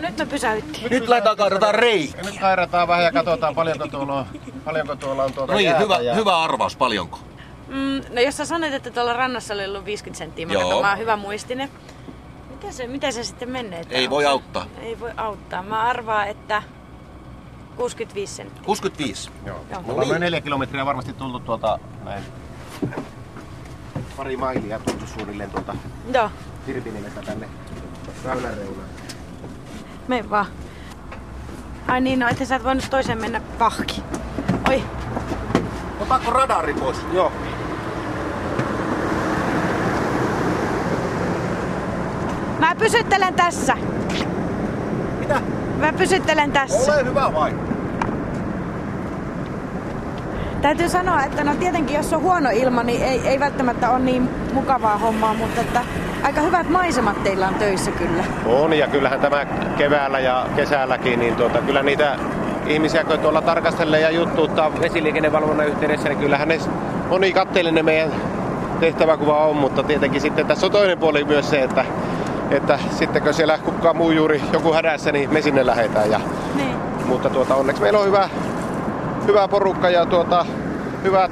No 0.00 0.08
nyt 0.08 0.18
me 0.18 0.26
pysäyttiin. 0.26 0.90
Nyt 0.90 1.08
lähdetään 1.08 1.36
kairataan 1.36 1.74
rei. 1.74 2.14
Nyt 2.24 2.38
kairataan 2.40 2.88
vähän 2.88 3.04
ja 3.04 3.12
katsotaan 3.12 3.54
paljonko 3.54 3.86
tuolla 3.86 4.18
on, 4.18 4.26
paljonko 4.64 4.96
tuolla 4.96 5.24
on 5.24 5.32
tuota 5.32 5.54
niin, 5.54 5.78
hyvä, 5.78 5.98
ja... 5.98 6.14
hyvä 6.14 6.42
arvaus, 6.42 6.76
paljonko? 6.76 7.18
Mm, 7.68 8.02
no 8.14 8.20
jos 8.20 8.36
sä 8.36 8.44
sanoit, 8.44 8.74
että 8.74 8.90
tuolla 8.90 9.12
rannassa 9.12 9.54
oli 9.54 9.64
ollut 9.64 9.84
50 9.84 10.18
senttiä, 10.18 10.46
mä, 10.46 10.54
katson, 10.54 10.82
mä 10.82 10.90
oon 10.90 10.98
hyvä 10.98 11.16
muistinen. 11.16 11.70
Miten 12.50 12.72
se, 12.72 12.86
miten 12.86 13.12
se 13.12 13.24
sitten 13.24 13.50
menee? 13.50 13.84
Ei 13.90 14.10
voi 14.10 14.26
auttaa. 14.26 14.66
Ei 14.82 15.00
voi 15.00 15.10
auttaa. 15.16 15.62
Mä 15.62 15.82
arvaan, 15.82 16.28
että 16.28 16.62
65 17.76 18.34
senttiä. 18.34 18.62
65? 18.64 19.30
Joo. 19.46 19.56
Joo. 19.70 19.82
Me 19.82 19.92
ollaan 19.92 20.08
noin 20.08 20.20
neljä 20.20 20.40
kilometriä 20.40 20.86
varmasti 20.86 21.12
tultu 21.12 21.40
tuolta 21.40 21.78
näin 22.04 22.24
pari 24.16 24.36
mailia 24.36 24.78
tultu 24.78 25.06
suunnilleen 25.06 25.50
tuolta 25.50 25.74
Joo. 26.14 26.30
Tirpinimestä 26.66 27.22
tänne 27.22 27.48
väylän 28.24 28.56
reunaan. 28.56 28.88
Me 30.10 30.30
vaan. 30.30 30.46
Ai 31.88 32.00
niin, 32.00 32.18
no 32.18 32.28
että 32.28 32.44
sä 32.44 32.56
et 32.56 32.64
voinut 32.64 32.90
toiseen 32.90 33.20
mennä 33.20 33.40
pahki. 33.58 34.02
Oi. 34.68 34.82
Otaanko 36.00 36.30
radari 36.30 36.74
pois? 36.74 36.96
Joo. 37.12 37.32
Mä 42.58 42.74
pysyttelen 42.74 43.34
tässä. 43.34 43.76
Mitä? 45.20 45.40
Mä 45.76 45.92
pysyttelen 45.92 46.52
tässä. 46.52 46.92
Ole 46.92 47.04
hyvä 47.04 47.32
vai? 47.32 47.54
Täytyy 50.62 50.88
sanoa, 50.88 51.24
että 51.24 51.44
no 51.44 51.54
tietenkin 51.54 51.96
jos 51.96 52.12
on 52.12 52.22
huono 52.22 52.50
ilma, 52.52 52.82
niin 52.82 53.02
ei, 53.02 53.20
ei 53.24 53.40
välttämättä 53.40 53.90
ole 53.90 53.98
niin 53.98 54.30
mukavaa 54.52 54.98
hommaa, 54.98 55.34
mutta 55.34 55.60
että 55.60 55.80
aika 56.22 56.40
hyvät 56.40 56.68
maisemat 56.68 57.22
teillä 57.22 57.48
on 57.48 57.54
töissä 57.54 57.90
kyllä. 57.90 58.24
On 58.46 58.72
ja 58.72 58.86
kyllähän 58.86 59.20
tämä 59.20 59.46
keväällä 59.78 60.20
ja 60.20 60.46
kesälläkin, 60.56 61.18
niin 61.18 61.36
tuota, 61.36 61.58
kyllä 61.58 61.82
niitä 61.82 62.16
ihmisiä, 62.66 63.04
kun 63.04 63.18
tuolla 63.18 63.42
tarkastelee 63.42 64.00
ja 64.00 64.10
juttuuttaa 64.10 64.80
vesiliikennevalvonnan 64.80 65.66
yhteydessä, 65.66 66.08
niin 66.08 66.18
kyllähän 66.18 66.48
ne 66.48 66.58
moni 67.08 67.32
katteellinen 67.32 67.84
meidän 67.84 68.12
tehtäväkuva 68.80 69.46
on, 69.46 69.56
mutta 69.56 69.82
tietenkin 69.82 70.20
sitten 70.20 70.46
tässä 70.46 70.66
on 70.66 70.72
toinen 70.72 70.98
puoli 70.98 71.24
myös 71.24 71.50
se, 71.50 71.62
että, 71.62 71.84
että 72.50 72.78
sitten 72.98 73.22
kun 73.22 73.34
siellä 73.34 73.58
kukaan 73.58 73.96
muu 73.96 74.10
juuri 74.10 74.42
joku 74.52 74.72
hädässä, 74.72 75.12
niin 75.12 75.32
me 75.32 75.42
sinne 75.42 75.66
lähdetään. 75.66 76.10
Ja, 76.10 76.20
niin. 76.54 76.76
Mutta 77.06 77.30
tuota, 77.30 77.54
onneksi 77.54 77.82
meillä 77.82 77.98
on 77.98 78.06
hyvä, 78.06 78.28
hyvä 79.30 79.48
porukka 79.48 79.90
ja 79.90 80.06
tuota, 80.06 80.46
hyvät 81.04 81.30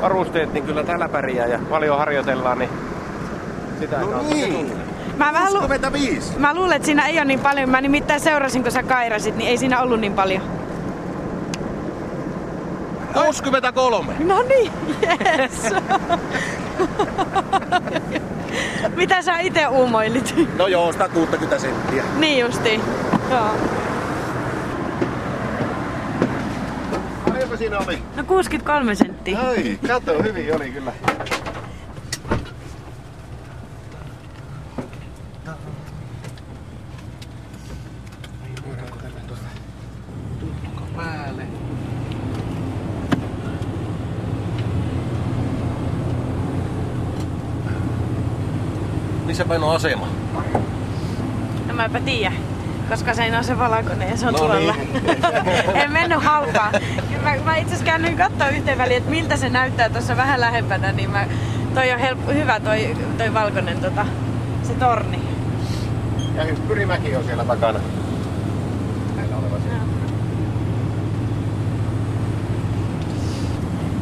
varusteet, 0.00 0.52
niin 0.52 0.64
kyllä 0.64 0.84
täällä 0.84 1.08
pärjää 1.08 1.46
ja 1.46 1.58
paljon 1.70 1.98
harjoitellaan, 1.98 2.58
niin 2.58 2.70
sitä 3.80 3.98
no 3.98 4.22
niin. 4.22 4.72
Mä, 5.16 5.32
vähän 5.32 5.54
lu- 5.54 5.62
mä 6.38 6.54
luulen, 6.54 6.76
että 6.76 6.86
siinä 6.86 7.06
ei 7.06 7.16
ole 7.16 7.24
niin 7.24 7.40
paljon. 7.40 7.70
Mä 7.70 7.80
nimittäin 7.80 8.20
seurasin, 8.20 8.62
kun 8.62 8.72
sä 8.72 8.82
kairasit, 8.82 9.36
niin 9.36 9.50
ei 9.50 9.58
siinä 9.58 9.80
ollut 9.82 10.00
niin 10.00 10.12
paljon. 10.12 10.42
63. 13.12 14.12
No 14.18 14.42
niin, 14.42 14.72
yes. 15.38 15.74
Mitä 18.96 19.22
sä 19.22 19.38
itse 19.38 19.66
uumoilit? 19.66 20.34
No 20.58 20.66
joo, 20.66 20.92
160 20.92 21.58
senttiä. 21.58 22.04
Niin 22.18 22.38
justi. 22.40 22.80
Joo. 23.30 23.50
Paljonko 27.56 27.78
siinä 27.78 27.78
oli? 27.78 28.02
No 28.16 28.24
63 28.24 28.94
senttiä. 28.94 29.40
Ai, 29.40 29.78
kato, 29.88 30.22
hyvin 30.22 30.56
oli 30.56 30.70
kyllä. 30.70 30.92
Missä 49.26 49.44
päin 49.44 49.62
on 49.62 49.74
asema? 49.74 50.08
No 51.66 51.74
mäpä 51.74 52.00
tiedä 52.00 52.32
koska 52.88 53.14
se 53.14 53.36
on 53.38 53.44
se 53.44 53.58
valakonen 53.58 54.10
ja 54.10 54.16
se 54.16 54.26
on 54.26 54.32
no 54.32 54.38
tuolla. 54.38 54.72
Niin. 54.72 55.04
en 55.82 55.92
mennyt 55.92 56.22
halpaa. 56.22 56.72
Mä, 57.26 57.36
mä 57.44 57.56
itse 57.56 57.74
asiassa 57.74 57.84
käännyin 57.84 58.16
katsoa 58.16 58.48
yhteen 58.48 58.78
väliin, 58.78 58.96
että 58.96 59.10
miltä 59.10 59.36
se 59.36 59.48
näyttää 59.48 59.90
tuossa 59.90 60.16
vähän 60.16 60.40
lähempänä, 60.40 60.92
niin 60.92 61.10
mä, 61.10 61.26
toi 61.74 61.92
on 61.92 61.98
help, 61.98 62.18
hyvä 62.26 62.60
toi, 62.60 62.96
toi 63.18 63.34
valkoinen 63.34 63.78
tota, 63.80 64.06
se 64.62 64.74
torni. 64.74 65.18
Ja 66.36 66.44
Pyrimäki 66.68 67.16
on 67.16 67.24
siellä 67.24 67.44
takana. 67.44 67.78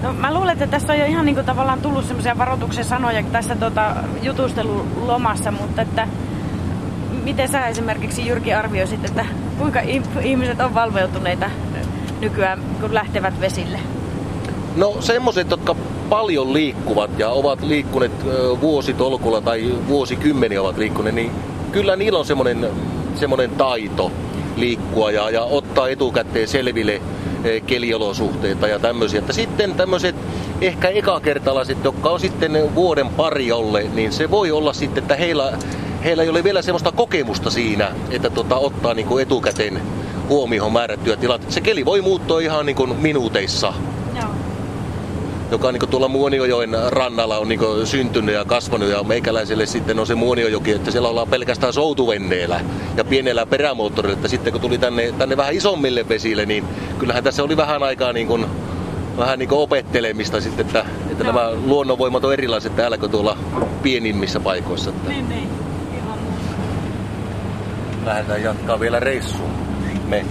No, 0.03 0.13
mä 0.13 0.35
luulen, 0.35 0.53
että 0.53 0.67
tässä 0.67 0.93
on 0.93 0.99
jo 0.99 1.05
ihan 1.05 1.27
niin 1.27 1.35
kuin 1.35 1.47
tavallaan 1.47 1.83
tullut 1.83 2.05
semmoisia 2.05 2.39
varoituksen 2.39 2.85
sanoja 2.85 3.23
tässä 3.23 3.57
tota, 3.57 3.95
jutustelulomassa, 4.23 5.51
mutta 5.51 5.83
että 5.83 6.09
miten 7.23 7.49
sä 7.49 7.67
esimerkiksi 7.67 8.27
Jyrki 8.27 8.55
arvioisit, 8.55 9.05
että 9.05 9.27
kuinka 9.59 9.81
ihmiset 10.23 10.61
on 10.61 10.75
valveutuneita 10.75 11.51
nykyään, 12.21 12.61
kun 12.81 12.95
lähtevät 12.95 13.41
vesille? 13.41 13.79
No 14.77 14.97
semmoiset, 15.01 15.51
jotka 15.51 15.77
paljon 16.09 16.53
liikkuvat 16.53 17.11
ja 17.19 17.31
ovat 17.31 17.63
liikkuneet 17.63 18.13
vuositolkulla 18.61 19.41
tai 19.41 19.75
vuosikymmeniä 19.89 20.63
ovat 20.63 20.79
liikkuneet, 20.79 21.15
niin 21.15 21.31
kyllä 21.73 21.97
niillä 21.97 22.19
on 22.19 22.25
semmoinen, 22.27 22.71
semmoinen 23.15 23.51
taito 23.51 24.13
liikkua 24.57 25.11
ja, 25.11 25.31
ja 25.31 25.43
ottaa 25.43 25.89
etukäteen 25.89 26.49
selville 26.49 27.01
keliolosuhteita 27.67 28.69
ja 28.69 28.79
tämmöisiä. 28.79 29.19
Että 29.19 29.33
sitten 29.33 29.75
tämmöiset 29.75 30.17
ehkä 30.61 30.89
ekakertalaiset, 30.89 31.85
jotka 31.85 32.11
on 32.11 32.21
sitten 32.21 32.75
vuoden 32.75 33.09
pari 33.09 33.53
olle, 33.53 33.87
niin 33.95 34.13
se 34.13 34.31
voi 34.31 34.51
olla 34.51 34.73
sitten, 34.73 35.03
että 35.03 35.17
heillä 35.17 35.53
heillä 36.05 36.23
ei 36.23 36.29
ole 36.29 36.45
vielä 36.45 36.63
semmoista 36.63 36.93
kokemusta 36.93 37.51
siinä, 37.51 37.93
että 38.11 38.31
tota, 38.31 38.57
ottaa 38.57 38.95
niin 38.95 39.07
kuin 39.07 39.23
etukäteen 39.23 39.83
huomioon 40.29 40.73
määrättyjä 40.73 41.17
tilanteita. 41.17 41.55
Se 41.55 41.61
keli 41.61 41.85
voi 41.85 42.01
muuttua 42.01 42.41
ihan 42.41 42.67
niin 42.67 42.77
kuin 42.77 42.97
minuuteissa 42.97 43.73
Joo. 44.21 44.31
joka 45.51 45.73
niin 45.73 45.89
tuolla 45.91 46.09
Muoniojoen 46.09 46.71
rannalla 46.89 47.39
on 47.39 47.49
niin 47.49 47.61
syntynyt 47.85 48.35
ja 48.35 48.45
kasvanut 48.45 48.89
ja 48.89 49.03
meikäläiselle 49.03 49.67
sitten 49.67 49.99
on 49.99 50.07
se 50.07 50.15
Muoniojoki, 50.15 50.73
että 50.73 50.91
siellä 50.91 51.09
ollaan 51.09 51.29
pelkästään 51.29 51.73
soutuvenneellä 51.73 52.61
ja 52.97 53.05
pienellä 53.05 53.47
perämoottorilla, 53.47 54.15
että 54.15 54.29
sitten 54.29 54.53
kun 54.53 54.63
tuli 54.63 54.79
tänne, 54.79 55.13
tänne 55.19 55.37
vähän 55.37 55.55
isommille 55.55 56.09
vesille, 56.09 56.47
niin 56.47 56.65
kyllähän 56.99 57.25
tässä 57.25 57.43
oli 57.43 57.57
vähän 57.57 57.83
aikaa 57.83 58.13
niin 58.13 58.27
kuin, 58.27 58.47
vähän 59.19 59.39
niin 59.39 59.49
kuin 59.49 59.59
opettelemista 59.59 60.41
sitten, 60.41 60.67
että, 60.67 60.85
että 61.11 61.25
Joo. 61.25 61.33
nämä 61.33 61.51
luonnonvoimat 61.67 62.25
on 62.25 62.33
erilaiset 62.33 62.77
täällä 62.77 62.99
kuin 62.99 63.13
tuolla 63.13 63.37
pienimmissä 63.83 64.41
paikoissa. 64.41 64.91
Että 64.91 65.09
Niin, 65.09 65.29
niin. 65.29 65.49
Ihan 65.97 66.19
lähdetään 68.05 68.43
jatkaa 68.43 68.81
vielä 68.81 69.01
reissua. 69.01 69.64
Me. 70.09 70.25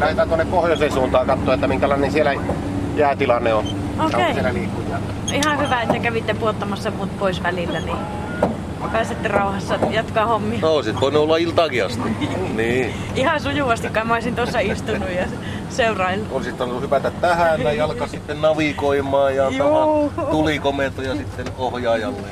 Lähdetään 0.00 0.28
tuonne 0.28 0.44
pohjoiseen 0.44 0.92
suuntaan 0.92 1.26
katsoa, 1.26 1.54
että 1.54 1.68
minkälainen 1.68 2.12
siellä 2.12 2.34
jäätilanne 2.96 3.54
on. 3.54 3.66
Okei. 4.06 4.34
Siellä 4.34 4.54
liikkujia? 4.54 4.98
Ihan 5.32 5.58
hyvä, 5.58 5.82
että 5.82 5.98
kävitte 5.98 6.34
puottamassa 6.34 6.90
mut 6.90 7.18
pois 7.18 7.42
välillä, 7.42 7.80
niin 7.80 7.98
pääsette 8.92 9.28
rauhassa 9.28 9.78
jatkaa 9.90 10.26
hommia. 10.26 10.58
No, 10.60 10.82
sit 10.82 11.00
voinut 11.00 11.22
olla 11.22 11.36
iltaakin 11.36 11.84
asti. 11.84 12.02
niin. 12.54 12.94
Ihan 13.14 13.40
sujuvasti, 13.40 13.88
kai 13.88 14.04
mä 14.04 14.14
olisin 14.14 14.36
tuossa 14.36 14.58
istunut 14.58 15.10
ja 15.10 15.26
seuraillut. 15.68 16.28
Olisit 16.32 16.60
ollut 16.60 16.82
hypätä 16.82 17.10
tähän 17.10 17.60
ja 17.60 17.72
jalka 17.72 18.06
sitten 18.06 18.42
navigoimaan 18.42 19.36
ja 19.36 19.44
tulikomentoja 20.30 21.14
sitten 21.14 21.46
ohjaajalle. 21.58 22.28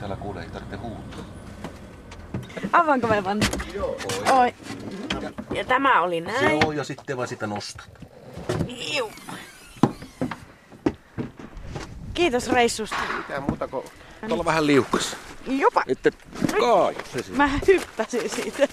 Täällä 0.00 0.16
kuule 0.16 0.40
ei 0.42 0.48
tarvitse 0.48 0.76
huutaa. 0.76 1.09
Avaanko 2.72 3.06
me 3.06 3.24
vaan? 3.24 3.40
Joo. 3.74 3.96
Oi. 4.32 4.54
Ja 5.54 5.64
tämä 5.64 6.02
oli 6.02 6.20
näin. 6.20 6.60
Joo, 6.60 6.72
ja 6.72 6.84
sitten 6.84 7.16
vaan 7.16 7.28
sitä 7.28 7.46
nostat. 7.46 7.90
Iu. 8.94 9.12
Kiitos 12.14 12.48
reissusta. 12.48 12.96
Mitään 13.16 13.42
muuta 13.42 13.68
kuin 13.68 13.84
Tuolla 14.28 14.44
vähän 14.44 14.66
liukas. 14.66 15.16
Jopa. 15.46 15.82
Nyt 15.86 15.98
kaaju 16.60 16.98
se. 17.12 17.24
Mä 17.32 17.50
hyppäsin 17.66 18.30
siitä. 18.30 18.68